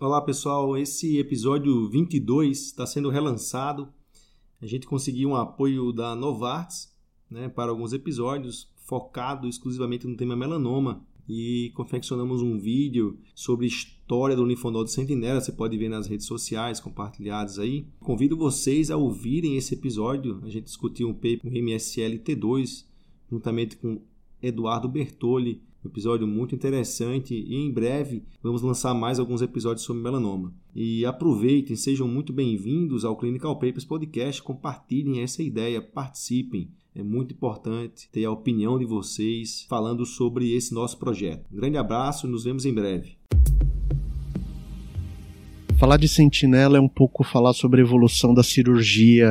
Olá 0.00 0.18
pessoal, 0.22 0.78
esse 0.78 1.18
episódio 1.18 1.86
22 1.90 2.58
está 2.68 2.86
sendo 2.86 3.10
relançado. 3.10 3.92
A 4.58 4.64
gente 4.66 4.86
conseguiu 4.86 5.28
um 5.28 5.36
apoio 5.36 5.92
da 5.92 6.16
Novartis 6.16 6.90
né, 7.30 7.50
para 7.50 7.70
alguns 7.70 7.92
episódios 7.92 8.72
focado 8.86 9.46
exclusivamente 9.46 10.06
no 10.06 10.16
tema 10.16 10.34
melanoma 10.34 11.04
e 11.28 11.70
confeccionamos 11.74 12.40
um 12.40 12.58
vídeo 12.58 13.18
sobre 13.34 13.66
história 13.66 14.34
do 14.34 14.46
linfonodo 14.46 14.88
sentinela. 14.88 15.38
Você 15.38 15.52
pode 15.52 15.76
ver 15.76 15.90
nas 15.90 16.06
redes 16.06 16.24
sociais 16.24 16.80
compartilhadas 16.80 17.58
aí. 17.58 17.86
Convido 18.00 18.38
vocês 18.38 18.90
a 18.90 18.96
ouvirem 18.96 19.58
esse 19.58 19.74
episódio. 19.74 20.40
A 20.42 20.48
gente 20.48 20.64
discutiu 20.64 21.10
um 21.10 21.14
paper 21.14 21.44
no 21.44 21.58
MSL 21.58 22.20
T2 22.20 22.86
juntamente 23.30 23.76
com 23.76 24.00
Eduardo 24.42 24.88
Bertoli 24.88 25.60
um 25.84 25.88
episódio 25.88 26.26
muito 26.26 26.54
interessante 26.54 27.34
e 27.34 27.56
em 27.56 27.70
breve 27.72 28.22
vamos 28.42 28.62
lançar 28.62 28.94
mais 28.94 29.18
alguns 29.18 29.40
episódios 29.40 29.84
sobre 29.84 30.02
melanoma. 30.02 30.52
E 30.74 31.04
aproveitem, 31.04 31.74
sejam 31.74 32.06
muito 32.06 32.32
bem-vindos 32.32 33.04
ao 33.04 33.16
Clinical 33.16 33.54
Papers 33.54 33.84
Podcast, 33.84 34.42
compartilhem 34.42 35.22
essa 35.22 35.42
ideia, 35.42 35.80
participem. 35.80 36.68
É 36.94 37.02
muito 37.02 37.32
importante 37.32 38.08
ter 38.10 38.24
a 38.24 38.32
opinião 38.32 38.78
de 38.78 38.84
vocês 38.84 39.64
falando 39.68 40.04
sobre 40.04 40.54
esse 40.54 40.74
nosso 40.74 40.98
projeto. 40.98 41.46
Um 41.50 41.56
grande 41.56 41.78
abraço 41.78 42.26
e 42.26 42.30
nos 42.30 42.44
vemos 42.44 42.66
em 42.66 42.74
breve. 42.74 43.16
Falar 45.78 45.96
de 45.96 46.08
sentinela 46.08 46.76
é 46.76 46.80
um 46.80 46.88
pouco 46.88 47.24
falar 47.24 47.54
sobre 47.54 47.80
a 47.80 47.84
evolução 47.84 48.34
da 48.34 48.42
cirurgia 48.42 49.30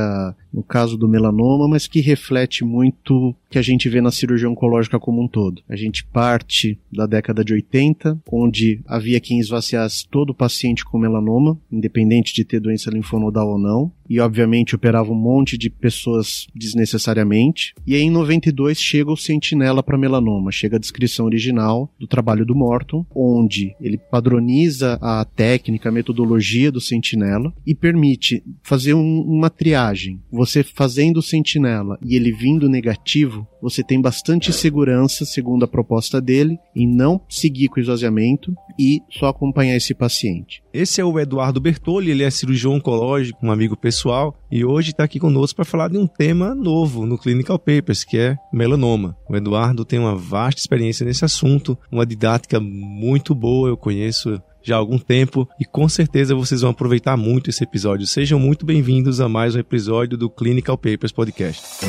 no 0.53 0.63
caso 0.63 0.97
do 0.97 1.07
melanoma, 1.07 1.67
mas 1.67 1.87
que 1.87 2.01
reflete 2.01 2.63
muito 2.63 3.35
que 3.49 3.57
a 3.57 3.61
gente 3.61 3.89
vê 3.89 3.99
na 3.99 4.11
cirurgia 4.11 4.49
oncológica 4.49 4.99
como 4.99 5.21
um 5.21 5.27
todo. 5.27 5.61
A 5.67 5.75
gente 5.75 6.05
parte 6.05 6.79
da 6.91 7.05
década 7.05 7.43
de 7.43 7.53
80, 7.53 8.19
onde 8.31 8.81
havia 8.87 9.19
quem 9.19 9.39
esvaziasse 9.39 10.07
todo 10.07 10.33
paciente 10.33 10.85
com 10.85 10.99
melanoma, 10.99 11.59
independente 11.71 12.33
de 12.33 12.45
ter 12.45 12.59
doença 12.59 12.91
linfonodal 12.91 13.49
ou 13.49 13.57
não, 13.57 13.91
e 14.09 14.19
obviamente 14.19 14.75
operava 14.75 15.11
um 15.11 15.15
monte 15.15 15.57
de 15.57 15.69
pessoas 15.69 16.47
desnecessariamente. 16.55 17.73
E 17.85 17.95
aí 17.95 18.01
em 18.01 18.09
92 18.09 18.79
chega 18.79 19.11
o 19.11 19.17
sentinela 19.17 19.83
para 19.83 19.97
melanoma, 19.97 20.51
chega 20.51 20.77
a 20.77 20.79
descrição 20.79 21.25
original 21.25 21.93
do 21.99 22.07
trabalho 22.07 22.45
do 22.45 22.55
Morton, 22.55 23.05
onde 23.13 23.75
ele 23.79 23.97
padroniza 23.97 24.97
a 25.01 25.23
técnica, 25.23 25.89
a 25.89 25.91
metodologia 25.91 26.71
do 26.71 26.81
sentinela 26.81 27.53
e 27.65 27.75
permite 27.75 28.43
fazer 28.63 28.95
um, 28.95 29.21
uma 29.21 29.49
triagem 29.49 30.19
você 30.39 30.63
fazendo 30.63 31.21
sentinela 31.21 31.99
e 32.01 32.15
ele 32.15 32.31
vindo 32.31 32.69
negativo, 32.69 33.45
você 33.61 33.83
tem 33.83 33.99
bastante 34.01 34.53
segurança, 34.53 35.25
segundo 35.25 35.65
a 35.65 35.67
proposta 35.67 36.21
dele, 36.21 36.57
em 36.73 36.87
não 36.87 37.19
seguir 37.27 37.67
com 37.67 37.77
o 37.77 37.83
esvaziamento 37.83 38.53
e 38.79 39.01
só 39.09 39.27
acompanhar 39.27 39.75
esse 39.75 39.93
paciente. 39.93 40.63
Esse 40.73 41.01
é 41.01 41.03
o 41.03 41.19
Eduardo 41.19 41.59
Bertoli, 41.59 42.11
ele 42.11 42.23
é 42.23 42.29
cirurgião 42.29 42.75
oncológico, 42.75 43.45
um 43.45 43.51
amigo 43.51 43.75
pessoal, 43.75 44.33
e 44.49 44.63
hoje 44.63 44.91
está 44.91 45.03
aqui 45.03 45.19
conosco 45.19 45.57
para 45.57 45.65
falar 45.65 45.89
de 45.89 45.97
um 45.97 46.07
tema 46.07 46.55
novo 46.55 47.05
no 47.05 47.17
Clinical 47.17 47.59
Papers, 47.59 48.05
que 48.05 48.17
é 48.17 48.37
melanoma. 48.53 49.17
O 49.29 49.35
Eduardo 49.35 49.83
tem 49.83 49.99
uma 49.99 50.15
vasta 50.15 50.61
experiência 50.61 51.05
nesse 51.05 51.25
assunto, 51.25 51.77
uma 51.91 52.05
didática 52.05 52.61
muito 52.61 53.35
boa, 53.35 53.67
eu 53.67 53.75
conheço 53.75 54.41
já 54.61 54.75
há 54.75 54.77
algum 54.77 54.97
tempo 54.97 55.47
e 55.59 55.65
com 55.65 55.87
certeza 55.87 56.35
vocês 56.35 56.61
vão 56.61 56.71
aproveitar 56.71 57.17
muito 57.17 57.49
esse 57.49 57.63
episódio. 57.63 58.05
Sejam 58.05 58.39
muito 58.39 58.65
bem-vindos 58.65 59.19
a 59.19 59.29
mais 59.29 59.55
um 59.55 59.59
episódio 59.59 60.17
do 60.17 60.29
Clinical 60.29 60.77
Papers 60.77 61.11
Podcast. 61.11 61.85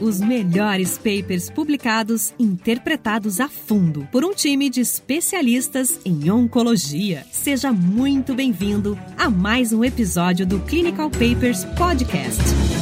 Os 0.00 0.20
melhores 0.20 0.96
papers 0.96 1.50
publicados, 1.50 2.32
interpretados 2.38 3.40
a 3.40 3.48
fundo 3.48 4.06
por 4.12 4.24
um 4.24 4.32
time 4.32 4.70
de 4.70 4.80
especialistas 4.80 6.00
em 6.04 6.30
oncologia. 6.30 7.26
Seja 7.32 7.72
muito 7.72 8.32
bem-vindo 8.34 8.96
a 9.16 9.28
mais 9.28 9.72
um 9.72 9.82
episódio 9.82 10.46
do 10.46 10.60
Clinical 10.60 11.10
Papers 11.10 11.64
Podcast. 11.76 12.77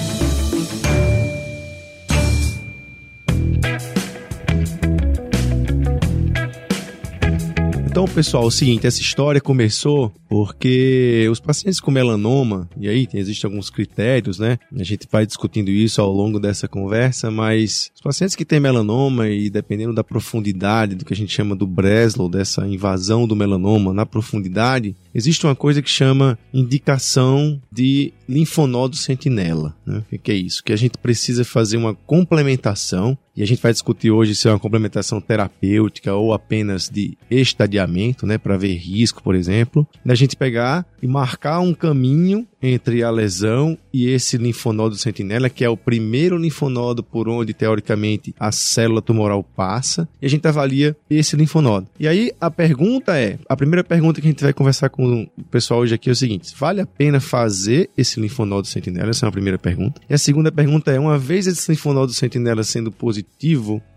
Pessoal, 8.08 8.44
é 8.44 8.46
o 8.46 8.50
seguinte, 8.50 8.86
essa 8.86 9.00
história 9.00 9.40
começou 9.40 10.12
porque 10.28 11.26
os 11.30 11.40
pacientes 11.40 11.80
com 11.80 11.90
melanoma, 11.90 12.68
e 12.76 12.88
aí 12.88 13.08
existem 13.14 13.48
alguns 13.48 13.70
critérios, 13.70 14.38
né? 14.38 14.58
A 14.74 14.82
gente 14.82 15.06
vai 15.10 15.24
discutindo 15.26 15.70
isso 15.70 16.00
ao 16.00 16.12
longo 16.12 16.38
dessa 16.40 16.66
conversa, 16.66 17.30
mas 17.30 17.90
os 17.94 18.00
pacientes 18.00 18.34
que 18.34 18.44
têm 18.44 18.60
melanoma 18.60 19.28
e 19.28 19.48
dependendo 19.48 19.94
da 19.94 20.04
profundidade 20.04 20.94
do 20.94 21.04
que 21.04 21.12
a 21.12 21.16
gente 21.16 21.32
chama 21.32 21.54
do 21.54 21.66
Breslow, 21.66 22.28
dessa 22.28 22.66
invasão 22.66 23.26
do 23.26 23.36
melanoma 23.36 23.92
na 23.92 24.04
profundidade, 24.04 24.96
existe 25.14 25.46
uma 25.46 25.54
coisa 25.54 25.80
que 25.80 25.90
chama 25.90 26.38
indicação 26.52 27.60
de 27.70 28.12
linfonodo 28.28 28.96
sentinela. 28.96 29.76
Né? 29.86 30.02
O 30.12 30.18
que 30.18 30.32
é 30.32 30.34
isso? 30.34 30.62
Que 30.62 30.72
a 30.72 30.76
gente 30.76 30.98
precisa 30.98 31.44
fazer 31.44 31.76
uma 31.76 31.94
complementação 31.94 33.16
e 33.36 33.42
a 33.42 33.46
gente 33.46 33.60
vai 33.62 33.72
discutir 33.72 34.10
hoje 34.10 34.34
se 34.34 34.48
é 34.48 34.50
uma 34.50 34.58
complementação 34.58 35.20
terapêutica 35.20 36.14
ou 36.14 36.32
apenas 36.32 36.88
de 36.88 37.16
estadiamento, 37.30 38.26
né, 38.26 38.38
para 38.38 38.56
ver 38.56 38.74
risco, 38.74 39.22
por 39.22 39.34
exemplo, 39.34 39.86
da 40.04 40.14
gente 40.14 40.36
pegar 40.36 40.86
e 41.02 41.06
marcar 41.06 41.60
um 41.60 41.74
caminho 41.74 42.46
entre 42.62 43.02
a 43.02 43.10
lesão 43.10 43.76
e 43.92 44.08
esse 44.08 44.36
linfonodo 44.36 44.96
sentinela, 44.96 45.48
que 45.48 45.64
é 45.64 45.68
o 45.68 45.76
primeiro 45.76 46.36
linfonodo 46.36 47.02
por 47.02 47.28
onde, 47.28 47.54
teoricamente, 47.54 48.34
a 48.38 48.50
célula 48.50 49.00
tumoral 49.00 49.42
passa, 49.42 50.08
e 50.20 50.26
a 50.26 50.28
gente 50.28 50.46
avalia 50.46 50.96
esse 51.08 51.36
linfonodo. 51.36 51.86
E 51.98 52.08
aí 52.08 52.32
a 52.40 52.50
pergunta 52.50 53.16
é: 53.16 53.38
a 53.48 53.56
primeira 53.56 53.84
pergunta 53.84 54.20
que 54.20 54.26
a 54.26 54.30
gente 54.30 54.42
vai 54.42 54.52
conversar 54.52 54.88
com 54.88 55.28
o 55.36 55.44
pessoal 55.44 55.80
hoje 55.80 55.94
aqui 55.94 56.08
é 56.08 56.12
o 56.12 56.16
seguinte: 56.16 56.54
vale 56.58 56.80
a 56.80 56.86
pena 56.86 57.20
fazer 57.20 57.90
esse 57.96 58.20
linfonodo 58.20 58.66
sentinela? 58.66 59.10
Essa 59.10 59.24
é 59.24 59.28
uma 59.28 59.32
primeira 59.32 59.58
pergunta. 59.58 60.00
E 60.08 60.14
a 60.14 60.18
segunda 60.18 60.50
pergunta 60.50 60.90
é: 60.90 60.98
uma 60.98 61.18
vez 61.18 61.46
esse 61.46 61.70
linfonodo 61.70 62.12
sentinela 62.12 62.62
sendo 62.64 62.90
positivo, 62.90 63.25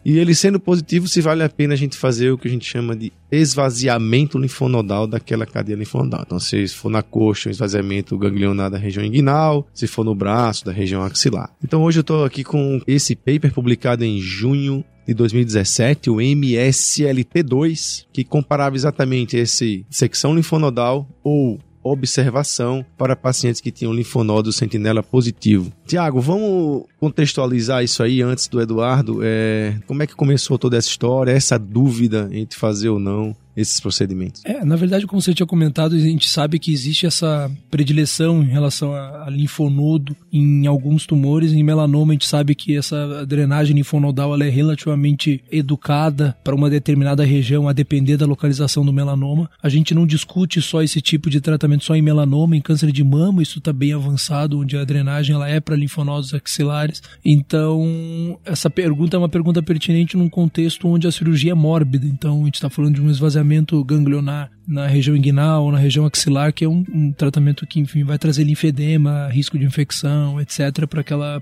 e 0.06 0.18
ele 0.18 0.36
sendo 0.36 0.60
positivo, 0.60 1.08
se 1.08 1.22
vale 1.22 1.44
a 1.44 1.50
pena 1.50 1.74
a 1.74 1.78
gente 1.78 1.98
fazer 1.98 2.32
o 2.32 2.38
que 2.38 2.48
a 2.48 2.52
gente 2.52 2.66
chama 2.66 2.96
de 2.96 3.12
esvaziamento 3.32 4.38
linfonodal 4.38 5.08
daquela 5.08 5.46
cadeia 5.46 5.78
linfonodal. 5.78 6.24
Então, 6.26 6.40
se 6.40 6.68
for 6.68 6.90
na 6.90 7.02
coxa, 7.02 7.50
um 7.50 7.52
esvaziamento 7.52 8.18
ganglionar 8.18 8.70
da 8.70 8.78
região 8.78 9.04
inguinal, 9.04 9.68
se 9.74 9.88
for 9.88 10.04
no 10.04 10.14
braço, 10.14 10.66
da 10.66 10.72
região 10.72 11.04
axilar. 11.04 11.52
Então, 11.64 11.82
hoje 11.84 12.00
eu 12.00 12.02
estou 12.02 12.26
aqui 12.26 12.44
com 12.44 12.82
esse 12.86 13.16
paper 13.16 13.54
publicado 13.54 14.04
em 14.04 14.20
junho 14.20 14.84
de 15.08 15.14
2017, 15.14 16.10
o 16.10 16.18
MSLT2, 16.18 18.06
que 18.12 18.24
comparava 18.24 18.76
exatamente 18.76 19.38
esse 19.38 19.86
secção 19.90 20.36
linfonodal 20.36 21.08
ou 21.24 21.60
observação 21.84 22.86
para 22.98 23.16
pacientes 23.16 23.62
que 23.62 23.72
tinham 23.72 23.94
linfonodo 23.94 24.52
sentinela 24.52 25.02
positivo. 25.02 25.72
Tiago, 25.86 26.20
vamos 26.20 26.84
contextualizar 27.00 27.84
isso 27.84 28.04
aí 28.04 28.22
antes 28.22 28.48
do 28.48 28.62
Eduardo. 28.62 29.20
É, 29.24 29.76
como 29.88 30.04
é 30.04 30.08
que 30.08 30.16
começou 30.16 30.58
toda 30.58 30.78
essa 30.78 30.90
história, 30.90 31.32
essa 31.32 31.58
dúvida 31.58 32.30
entre 32.32 32.58
fazer 32.58 32.90
ou 32.90 33.00
não 33.00 33.36
esses 33.56 33.80
procedimentos? 33.80 34.44
É, 34.46 34.64
na 34.64 34.76
verdade, 34.76 35.06
como 35.06 35.22
você 35.22 35.34
tinha 35.34 35.46
comentado, 35.46 35.96
a 35.96 36.00
gente 36.00 36.30
sabe 36.30 36.60
que 36.60 36.72
existe 36.72 37.06
essa 37.06 37.52
predileção 37.70 38.42
em 38.42 38.48
relação 38.48 38.94
a, 38.94 39.26
a 39.26 39.30
linfonodo 39.30 40.16
em 40.32 40.68
alguns 40.68 41.06
tumores. 41.06 41.52
Em 41.52 41.64
melanoma, 41.64 42.12
a 42.12 42.16
gente 42.16 42.28
sabe 42.28 42.56
que 42.56 42.78
essa 42.78 43.26
drenagem 43.26 43.76
linfonodal 43.76 44.40
é 44.42 44.50
relativamente 44.50 45.44
educada 45.52 46.38
para 46.44 46.56
uma 46.56 46.70
determinada 46.70 47.26
região, 47.26 47.68
a 47.68 47.74
depender 47.74 48.18
da 48.18 48.26
localização 48.26 48.86
do 48.86 48.94
melanoma. 48.94 49.50
A 49.62 49.70
gente 49.70 49.94
não 49.94 50.06
discute 50.06 50.62
só 50.62 50.82
esse 50.82 51.02
tipo 51.02 51.30
de 51.30 51.42
tratamento 51.42 51.84
só 51.84 51.96
em 51.96 52.02
melanoma, 52.02 52.56
em 52.56 52.62
câncer 52.62 52.92
de 52.92 53.04
mama, 53.04 53.42
isso 53.42 53.60
está 53.60 53.74
bem 53.74 53.94
avançado, 53.94 54.60
onde 54.60 54.78
a 54.78 54.86
drenagem 54.86 55.36
ela 55.36 55.50
é 55.50 55.60
para 55.60 55.76
linfonodos 55.76 56.34
axilares. 56.34 57.02
Então, 57.26 58.40
essa 58.46 58.70
pergunta 58.70 59.18
é 59.18 59.20
uma 59.20 59.30
pergunta 59.30 59.62
pertinente 59.62 60.16
num 60.16 60.30
contexto 60.30 60.88
onde 60.88 61.08
a 61.08 61.12
cirurgia 61.12 61.52
é 61.52 61.56
mórbida. 61.56 62.06
Então, 62.06 62.42
a 62.42 62.46
gente 62.46 62.56
está 62.56 62.70
falando 62.70 62.96
de 62.96 63.02
um 63.02 63.10
esvaziamento 63.10 63.39
ganglionar 63.84 64.52
na 64.70 64.86
região 64.86 65.16
inguinal 65.16 65.64
ou 65.64 65.72
na 65.72 65.80
região 65.80 66.06
axilar, 66.06 66.54
que 66.54 66.64
é 66.64 66.70
um, 66.70 66.84
um 66.94 67.12
tratamento 67.12 67.66
que, 67.66 67.80
enfim, 67.80 68.04
vai 68.04 68.20
trazer 68.20 68.44
linfedema, 68.44 69.28
risco 69.28 69.58
de 69.58 69.66
infecção, 69.66 70.40
etc., 70.40 70.86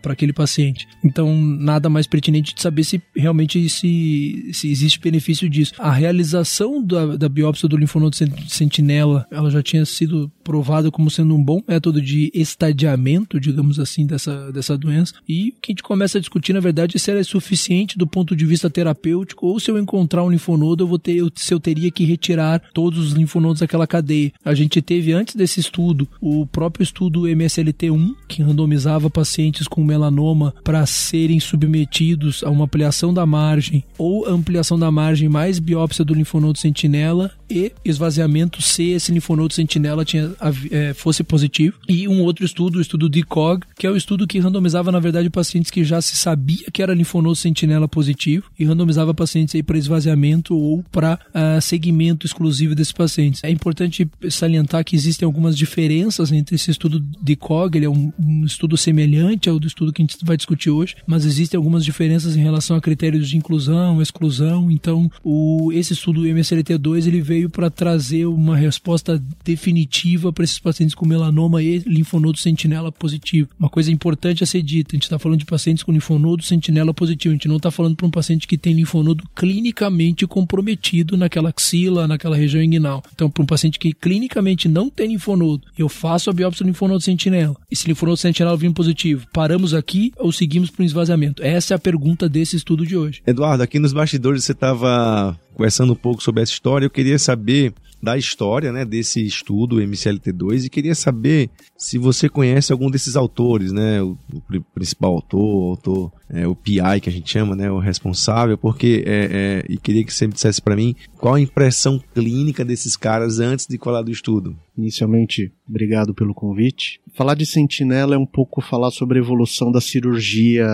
para 0.01 0.13
aquele 0.13 0.31
paciente. 0.31 0.87
Então, 1.03 1.35
nada 1.35 1.89
mais 1.89 2.07
pertinente 2.07 2.55
de 2.55 2.61
saber 2.61 2.85
se 2.85 3.01
realmente 3.13 3.67
se, 3.67 4.49
se 4.53 4.71
existe 4.71 5.01
benefício 5.01 5.49
disso. 5.49 5.73
A 5.77 5.91
realização 5.91 6.81
da, 6.81 7.17
da 7.17 7.27
biópsia 7.27 7.67
do 7.67 7.75
linfonodo 7.75 8.15
sentinela, 8.47 9.27
ela 9.29 9.51
já 9.51 9.61
tinha 9.61 9.83
sido 9.83 10.31
provada 10.41 10.89
como 10.89 11.11
sendo 11.11 11.35
um 11.35 11.43
bom 11.43 11.61
método 11.67 12.01
de 12.01 12.31
estadiamento, 12.33 13.41
digamos 13.41 13.77
assim, 13.77 14.07
dessa, 14.07 14.51
dessa 14.53 14.77
doença. 14.77 15.13
E 15.27 15.49
o 15.49 15.61
que 15.61 15.71
a 15.71 15.73
gente 15.73 15.83
começa 15.83 16.17
a 16.17 16.21
discutir, 16.21 16.53
na 16.53 16.61
verdade, 16.61 16.95
é 16.95 16.99
se 16.99 17.11
ela 17.11 17.19
é 17.19 17.23
suficiente 17.23 17.97
do 17.97 18.07
ponto 18.07 18.33
de 18.33 18.45
vista 18.45 18.69
terapêutico 18.69 19.47
ou 19.47 19.59
se 19.59 19.69
eu 19.69 19.77
encontrar 19.77 20.23
um 20.23 20.31
linfonodo, 20.31 20.85
eu 20.85 20.87
vou 20.87 20.97
ter, 20.97 21.17
eu, 21.17 21.29
se 21.35 21.53
eu 21.53 21.59
teria 21.59 21.86
que 21.91 22.05
retirar 22.05 22.61
todos 22.73 22.99
os 22.99 23.13
linfonodos 23.13 23.59
daquela 23.59 23.87
cadeia. 23.87 24.31
A 24.43 24.53
gente 24.53 24.81
teve 24.81 25.13
antes 25.13 25.35
desse 25.35 25.59
estudo 25.59 26.07
o 26.21 26.45
próprio 26.45 26.83
estudo 26.83 27.21
MSLT1, 27.21 28.15
que 28.27 28.41
randomizava 28.41 29.09
pacientes 29.09 29.67
com 29.67 29.83
melanoma 29.83 30.53
para 30.63 30.85
serem 30.85 31.39
submetidos 31.39 32.43
a 32.43 32.49
uma 32.49 32.65
ampliação 32.65 33.13
da 33.13 33.25
margem 33.25 33.83
ou 33.97 34.27
ampliação 34.27 34.77
da 34.77 34.91
margem 34.91 35.29
mais 35.29 35.59
biópsia 35.59 36.03
do 36.03 36.13
linfonodo 36.13 36.57
sentinela 36.57 37.31
e 37.49 37.71
esvaziamento 37.83 38.61
se 38.61 38.89
esse 38.89 39.11
linfonodo 39.11 39.53
sentinela 39.53 40.03
tinha, 40.03 40.31
é, 40.71 40.93
fosse 40.93 41.23
positivo. 41.23 41.77
E 41.87 42.07
um 42.07 42.21
outro 42.21 42.45
estudo, 42.45 42.77
o 42.77 42.81
estudo 42.81 43.09
DICOG, 43.09 43.63
que 43.77 43.87
é 43.87 43.91
o 43.91 43.95
estudo 43.95 44.27
que 44.27 44.39
randomizava, 44.39 44.91
na 44.91 44.99
verdade, 44.99 45.29
pacientes 45.29 45.71
que 45.71 45.83
já 45.83 46.01
se 46.01 46.15
sabia 46.15 46.67
que 46.71 46.81
era 46.81 46.93
linfonodo 46.93 47.35
sentinela 47.35 47.87
positivo 47.87 48.49
e 48.57 48.65
randomizava 48.65 49.13
pacientes 49.13 49.55
aí 49.55 49.63
para 49.63 49.77
esvaziamento 49.77 50.55
ou 50.55 50.83
para 50.91 51.15
uh, 51.15 51.17
ah, 51.33 51.61
segmento 51.77 52.25
exclusivo 52.25 52.73
desses 52.73 52.91
pacientes. 52.91 53.43
É 53.43 53.51
importante 53.51 54.09
salientar 54.29 54.83
que 54.83 54.95
existem 54.95 55.25
algumas 55.25 55.55
diferenças 55.55 56.31
entre 56.31 56.55
esse 56.55 56.71
estudo 56.71 56.99
DICOG, 57.21 57.77
ele 57.77 57.85
é 57.85 57.89
um, 57.89 58.11
um 58.19 58.43
estudo 58.45 58.75
semelhante 58.75 59.47
ao 59.47 59.59
do 59.59 59.67
estudo 59.67 59.93
que 59.93 60.01
a 60.01 60.05
gente 60.05 60.17
vai 60.23 60.35
discutir 60.35 60.71
hoje, 60.71 60.95
mas 61.05 61.23
existem 61.23 61.57
algumas 61.57 61.85
diferenças 61.85 62.35
em 62.35 62.41
relação 62.41 62.75
a 62.75 62.81
critérios 62.81 63.29
de 63.29 63.37
inclusão, 63.37 64.01
exclusão. 64.01 64.71
Então, 64.71 65.09
o, 65.23 65.71
esse 65.71 65.93
estudo 65.93 66.23
MSLT2 66.23 67.05
ele 67.05 67.21
veio 67.21 67.49
para 67.49 67.69
trazer 67.69 68.25
uma 68.25 68.57
resposta 68.57 69.21
definitiva 69.45 70.33
para 70.33 70.43
esses 70.43 70.59
pacientes 70.59 70.95
com 70.95 71.05
melanoma 71.05 71.61
e 71.61 71.79
linfonodo 71.79 72.39
sentinela 72.39 72.91
positivo. 72.91 73.49
Uma 73.59 73.69
coisa 73.69 73.91
importante 73.91 74.43
a 74.43 74.47
ser 74.47 74.63
dita: 74.63 74.95
a 74.95 74.95
gente 74.95 75.03
está 75.03 75.19
falando 75.19 75.39
de 75.39 75.45
pacientes 75.45 75.83
com 75.83 75.91
linfonodo 75.91 76.43
sentinela 76.43 76.93
positivo, 76.93 77.33
a 77.33 77.35
gente 77.35 77.47
não 77.47 77.57
está 77.57 77.69
falando 77.69 77.95
para 77.95 78.07
um 78.07 78.11
paciente 78.11 78.47
que 78.47 78.57
tem 78.57 78.73
linfonodo 78.73 79.23
clinicamente 79.35 80.25
comprometido 80.25 81.15
naquela 81.15 81.51
axila, 81.67 82.07
naquela 82.07 82.35
região 82.35 82.63
inguinal. 82.63 83.03
Então, 83.13 83.29
para 83.29 83.43
um 83.43 83.45
paciente 83.45 83.77
que 83.77 83.93
clinicamente 83.93 84.67
não 84.67 84.89
tem 84.89 85.09
linfonodo, 85.09 85.67
eu 85.77 85.89
faço 85.89 86.29
a 86.29 86.33
biópsia 86.33 86.63
do 86.63 86.67
linfonodo 86.67 87.01
sentinela. 87.01 87.55
E 87.69 87.75
se 87.75 87.87
linfonodo 87.87 88.17
sentinela 88.17 88.55
vir 88.55 88.71
positivo, 88.73 89.27
paramos 89.33 89.73
aqui 89.73 90.11
ou 90.17 90.31
seguimos 90.31 90.69
para 90.69 90.83
um 90.83 90.85
esvaziamento? 90.85 91.43
Essa 91.43 91.73
é 91.73 91.75
a 91.75 91.79
pergunta 91.79 92.29
desse 92.29 92.55
estudo 92.55 92.85
de 92.85 92.95
hoje. 92.95 93.21
Eduardo, 93.27 93.63
aqui 93.63 93.79
nos 93.79 93.93
bastidores 93.93 94.43
você 94.43 94.53
estava 94.53 95.37
conversando 95.53 95.93
um 95.93 95.95
pouco 95.95 96.21
sobre 96.21 96.43
essa 96.43 96.51
história, 96.51 96.85
eu 96.85 96.89
queria 96.89 97.17
saber 97.17 97.73
da 98.01 98.15
história 98.15 98.71
né, 98.71 98.85
desse 98.85 99.25
estudo 99.25 99.77
MCLT2 99.77 100.65
e 100.65 100.69
queria 100.69 100.93
saber 100.93 101.49
se 101.77 101.97
você 101.97 102.27
conhece 102.27 102.71
algum 102.71 102.89
desses 102.89 103.15
autores, 103.15 103.71
né, 103.71 104.01
o, 104.01 104.17
o 104.33 104.61
principal 104.73 105.13
autor, 105.13 105.39
o 105.39 105.69
autor, 105.69 106.11
é, 106.29 106.47
o 106.47 106.55
PI 106.55 106.99
que 107.01 107.09
a 107.09 107.11
gente 107.11 107.31
chama, 107.31 107.55
né, 107.55 107.71
o 107.71 107.79
responsável, 107.79 108.57
porque 108.57 109.03
é, 109.05 109.29
é, 109.31 109.65
e 109.69 109.77
queria 109.77 110.03
que 110.03 110.13
você 110.13 110.27
me 110.27 110.33
dissesse 110.33 110.61
para 110.61 110.75
mim 110.75 110.95
qual 111.17 111.35
a 111.35 111.41
impressão 111.41 112.01
clínica 112.13 112.65
desses 112.65 112.97
caras 112.97 113.39
antes 113.39 113.67
de 113.67 113.77
colar 113.77 114.01
do 114.01 114.11
estudo. 114.11 114.55
Inicialmente, 114.77 115.51
obrigado 115.67 116.13
pelo 116.13 116.35
convite. 116.35 116.99
Falar 117.13 117.33
de 117.33 117.47
sentinela 117.47 118.13
é 118.13 118.17
um 118.17 118.25
pouco 118.25 118.61
falar 118.61 118.91
sobre 118.91 119.17
a 119.17 119.21
evolução 119.21 119.71
da 119.71 119.81
cirurgia 119.81 120.67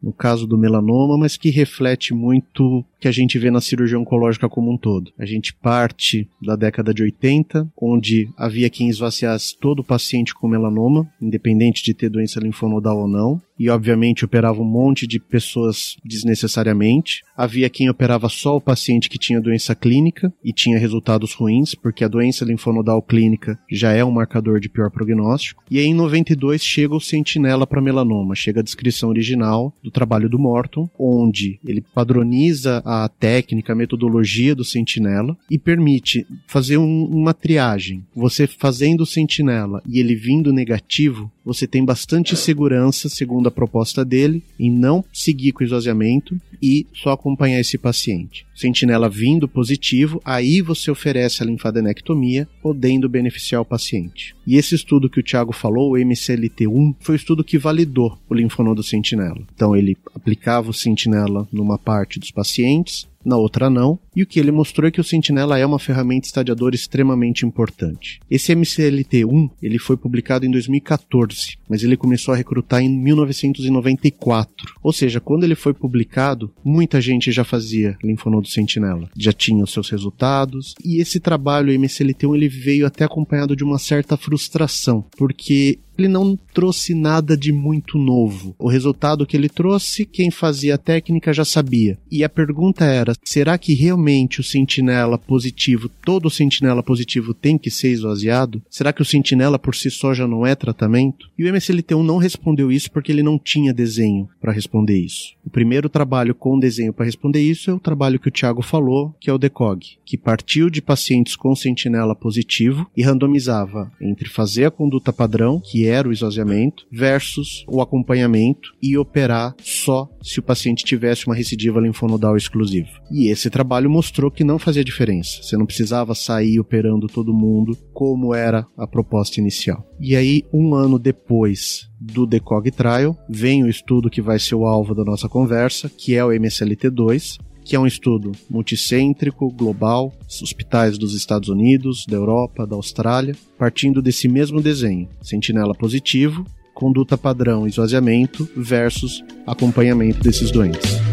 no 0.00 0.12
caso 0.12 0.46
do 0.46 0.56
melanoma, 0.56 1.18
mas 1.18 1.36
que 1.36 1.50
reflete 1.50 2.14
muito 2.14 2.84
que 3.00 3.08
a 3.08 3.12
gente 3.12 3.36
vê 3.36 3.50
na 3.50 3.60
cirurgia 3.60 3.98
oncológica 3.98 4.48
como 4.48 4.72
um 4.72 4.78
todo. 4.78 5.10
A 5.18 5.26
gente 5.26 5.52
parte 5.52 6.28
da 6.40 6.54
década 6.54 6.94
de 6.94 7.02
80, 7.02 7.68
onde 7.76 8.28
havia 8.36 8.70
quem 8.70 8.88
esvaziasse 8.88 9.56
todo 9.58 9.80
o 9.80 9.84
paciente 9.84 10.34
com 10.34 10.47
melanoma, 10.48 11.06
independente 11.20 11.82
de 11.82 11.94
ter 11.94 12.08
doença 12.08 12.40
linfonodal 12.40 12.98
ou 12.98 13.08
não, 13.08 13.40
e 13.58 13.68
obviamente 13.68 14.24
operava 14.24 14.60
um 14.60 14.64
monte 14.64 15.06
de 15.06 15.18
pessoas 15.18 15.96
desnecessariamente. 16.04 17.22
Havia 17.36 17.68
quem 17.68 17.88
operava 17.90 18.28
só 18.28 18.56
o 18.56 18.60
paciente 18.60 19.08
que 19.08 19.18
tinha 19.18 19.40
doença 19.40 19.74
clínica 19.74 20.32
e 20.44 20.52
tinha 20.52 20.78
resultados 20.78 21.32
ruins, 21.32 21.74
porque 21.74 22.04
a 22.04 22.08
doença 22.08 22.44
linfonodal 22.44 23.02
clínica 23.02 23.58
já 23.70 23.92
é 23.92 24.04
um 24.04 24.10
marcador 24.10 24.60
de 24.60 24.68
pior 24.68 24.90
prognóstico. 24.90 25.62
E 25.70 25.78
aí 25.78 25.86
em 25.86 25.94
92 25.94 26.62
chega 26.62 26.94
o 26.94 27.00
sentinela 27.00 27.66
para 27.66 27.82
melanoma, 27.82 28.34
chega 28.34 28.60
a 28.60 28.62
descrição 28.64 29.08
original 29.08 29.74
do 29.82 29.90
trabalho 29.90 30.28
do 30.28 30.38
Morton, 30.38 30.88
onde 30.98 31.58
ele 31.64 31.80
padroniza 31.80 32.82
a 32.84 33.08
técnica, 33.08 33.72
a 33.72 33.76
metodologia 33.76 34.54
do 34.54 34.64
sentinela 34.64 35.36
e 35.50 35.58
permite 35.58 36.26
fazer 36.46 36.78
um, 36.78 37.04
uma 37.04 37.34
triagem. 37.34 38.04
Você 38.14 38.46
fazendo 38.46 39.02
o 39.02 39.06
sentinela 39.06 39.82
e 39.86 39.98
ele 39.98 40.14
vindo 40.14 40.52
negativo, 40.52 41.30
você 41.44 41.66
tem 41.66 41.84
bastante 41.84 42.36
segurança, 42.36 43.08
segundo 43.08 43.47
a 43.48 43.50
proposta 43.50 44.04
dele, 44.04 44.42
em 44.58 44.70
não 44.70 45.04
seguir 45.12 45.52
com 45.52 45.62
o 45.62 45.66
esvaziamento 45.66 46.40
e 46.62 46.86
só 46.92 47.10
acompanhar 47.10 47.60
esse 47.60 47.78
paciente. 47.78 48.46
Sentinela 48.54 49.08
vindo 49.08 49.48
positivo, 49.48 50.20
aí 50.24 50.60
você 50.60 50.90
oferece 50.90 51.42
a 51.42 51.46
linfadenectomia, 51.46 52.48
podendo 52.60 53.08
beneficiar 53.08 53.62
o 53.62 53.64
paciente. 53.64 54.34
E 54.46 54.56
esse 54.56 54.74
estudo 54.74 55.08
que 55.08 55.20
o 55.20 55.22
Thiago 55.22 55.52
falou, 55.52 55.92
o 55.92 55.96
MCLT1, 55.96 56.96
foi 57.00 57.14
o 57.14 57.16
estudo 57.16 57.44
que 57.44 57.58
validou 57.58 58.18
o 58.28 58.34
linfonodo 58.34 58.82
sentinela. 58.82 59.40
Então 59.54 59.76
ele 59.76 59.96
aplicava 60.14 60.70
o 60.70 60.74
sentinela 60.74 61.46
numa 61.52 61.78
parte 61.78 62.18
dos 62.18 62.30
pacientes, 62.30 63.06
na 63.24 63.36
outra 63.36 63.68
não, 63.68 63.98
e 64.14 64.22
o 64.22 64.26
que 64.26 64.38
ele 64.40 64.50
mostrou 64.50 64.88
é 64.88 64.90
que 64.90 65.00
o 65.00 65.04
Sentinela 65.04 65.58
é 65.58 65.66
uma 65.66 65.78
ferramenta 65.78 66.26
estadiadora 66.26 66.74
extremamente 66.74 67.44
importante. 67.44 68.20
Esse 68.30 68.52
MCLT-1 68.54 69.50
ele 69.62 69.78
foi 69.78 69.96
publicado 69.96 70.46
em 70.46 70.50
2014, 70.50 71.58
mas 71.68 71.82
ele 71.82 71.96
começou 71.96 72.34
a 72.34 72.36
recrutar 72.36 72.82
em 72.82 72.88
1994. 72.88 74.74
Ou 74.82 74.92
seja, 74.92 75.20
quando 75.20 75.44
ele 75.44 75.54
foi 75.54 75.74
publicado, 75.74 76.52
muita 76.64 77.00
gente 77.00 77.30
já 77.30 77.44
fazia 77.44 77.96
linfonodo 78.02 78.48
Sentinela, 78.48 79.10
já 79.16 79.32
tinha 79.32 79.62
os 79.62 79.72
seus 79.72 79.90
resultados, 79.90 80.74
e 80.84 81.00
esse 81.00 81.20
trabalho 81.20 81.72
MCLT-1 81.72 82.34
ele 82.34 82.48
veio 82.48 82.86
até 82.86 83.04
acompanhado 83.04 83.54
de 83.54 83.64
uma 83.64 83.78
certa 83.78 84.16
frustração, 84.16 85.04
porque 85.16 85.78
ele 85.98 86.08
não 86.08 86.38
trouxe 86.54 86.94
nada 86.94 87.36
de 87.36 87.52
muito 87.52 87.98
novo. 87.98 88.54
O 88.58 88.68
resultado 88.68 89.26
que 89.26 89.36
ele 89.36 89.48
trouxe, 89.48 90.04
quem 90.04 90.30
fazia 90.30 90.76
a 90.76 90.78
técnica 90.78 91.32
já 91.32 91.44
sabia. 91.44 91.98
E 92.10 92.22
a 92.22 92.28
pergunta 92.28 92.84
era: 92.84 93.12
será 93.24 93.58
que 93.58 93.74
realmente 93.74 94.40
o 94.40 94.44
sentinela 94.44 95.18
positivo, 95.18 95.90
todo 96.04 96.30
sentinela 96.30 96.82
positivo 96.82 97.34
tem 97.34 97.58
que 97.58 97.70
ser 97.70 97.90
esvaziado? 97.90 98.62
Será 98.70 98.92
que 98.92 99.02
o 99.02 99.04
sentinela 99.04 99.58
por 99.58 99.74
si 99.74 99.90
só 99.90 100.14
já 100.14 100.26
não 100.26 100.46
é 100.46 100.54
tratamento? 100.54 101.28
E 101.36 101.44
o 101.44 101.52
MSLT1 101.52 102.04
não 102.04 102.18
respondeu 102.18 102.70
isso 102.70 102.90
porque 102.90 103.10
ele 103.10 103.22
não 103.22 103.38
tinha 103.38 103.74
desenho 103.74 104.28
para 104.40 104.52
responder 104.52 104.98
isso. 104.98 105.36
O 105.44 105.50
primeiro 105.50 105.88
trabalho 105.88 106.34
com 106.34 106.58
desenho 106.58 106.92
para 106.92 107.06
responder 107.06 107.40
isso 107.40 107.70
é 107.70 107.74
o 107.74 107.80
trabalho 107.80 108.20
que 108.20 108.28
o 108.28 108.30
Thiago 108.30 108.62
falou, 108.62 109.14
que 109.18 109.30
é 109.30 109.32
o 109.32 109.38
DECOG, 109.38 109.98
que 110.04 110.16
partiu 110.16 110.70
de 110.70 110.80
pacientes 110.80 111.34
com 111.34 111.56
sentinela 111.56 112.14
positivo 112.14 112.88
e 112.96 113.02
randomizava 113.02 113.90
entre 114.00 114.28
fazer 114.28 114.66
a 114.66 114.70
conduta 114.70 115.12
padrão, 115.12 115.60
que 115.60 115.87
era 115.88 116.08
o 116.08 116.12
esvaziamento, 116.12 116.86
versus 116.90 117.64
o 117.68 117.80
acompanhamento 117.80 118.74
e 118.82 118.96
operar 118.96 119.54
só 119.62 120.08
se 120.22 120.38
o 120.40 120.42
paciente 120.42 120.84
tivesse 120.84 121.26
uma 121.26 121.34
recidiva 121.34 121.80
linfonodal 121.80 122.36
exclusiva. 122.36 122.88
E 123.10 123.28
esse 123.28 123.50
trabalho 123.50 123.90
mostrou 123.90 124.30
que 124.30 124.44
não 124.44 124.58
fazia 124.58 124.84
diferença. 124.84 125.42
Você 125.42 125.56
não 125.56 125.66
precisava 125.66 126.14
sair 126.14 126.60
operando 126.60 127.06
todo 127.06 127.34
mundo 127.34 127.76
como 127.92 128.34
era 128.34 128.66
a 128.76 128.86
proposta 128.86 129.40
inicial. 129.40 129.84
E 130.00 130.14
aí, 130.14 130.44
um 130.52 130.74
ano 130.74 130.98
depois 130.98 131.88
do 132.00 132.26
DECOG 132.26 132.70
Trial, 132.70 133.16
vem 133.28 133.64
o 133.64 133.68
estudo 133.68 134.10
que 134.10 134.22
vai 134.22 134.38
ser 134.38 134.54
o 134.54 134.66
alvo 134.66 134.94
da 134.94 135.04
nossa 135.04 135.28
conversa, 135.28 135.88
que 135.88 136.14
é 136.14 136.24
o 136.24 136.28
MSLT2, 136.28 137.38
que 137.68 137.76
é 137.76 137.78
um 137.78 137.86
estudo 137.86 138.32
multicêntrico, 138.48 139.50
global, 139.50 140.10
hospitais 140.42 140.96
dos 140.96 141.14
Estados 141.14 141.50
Unidos, 141.50 142.06
da 142.08 142.16
Europa, 142.16 142.66
da 142.66 142.74
Austrália, 142.74 143.36
partindo 143.58 144.00
desse 144.00 144.26
mesmo 144.26 144.62
desenho: 144.62 145.06
sentinela 145.20 145.74
positivo, 145.74 146.46
conduta 146.72 147.18
padrão 147.18 147.66
esvaziamento 147.66 148.48
versus 148.56 149.22
acompanhamento 149.46 150.20
desses 150.20 150.50
doentes. 150.50 151.07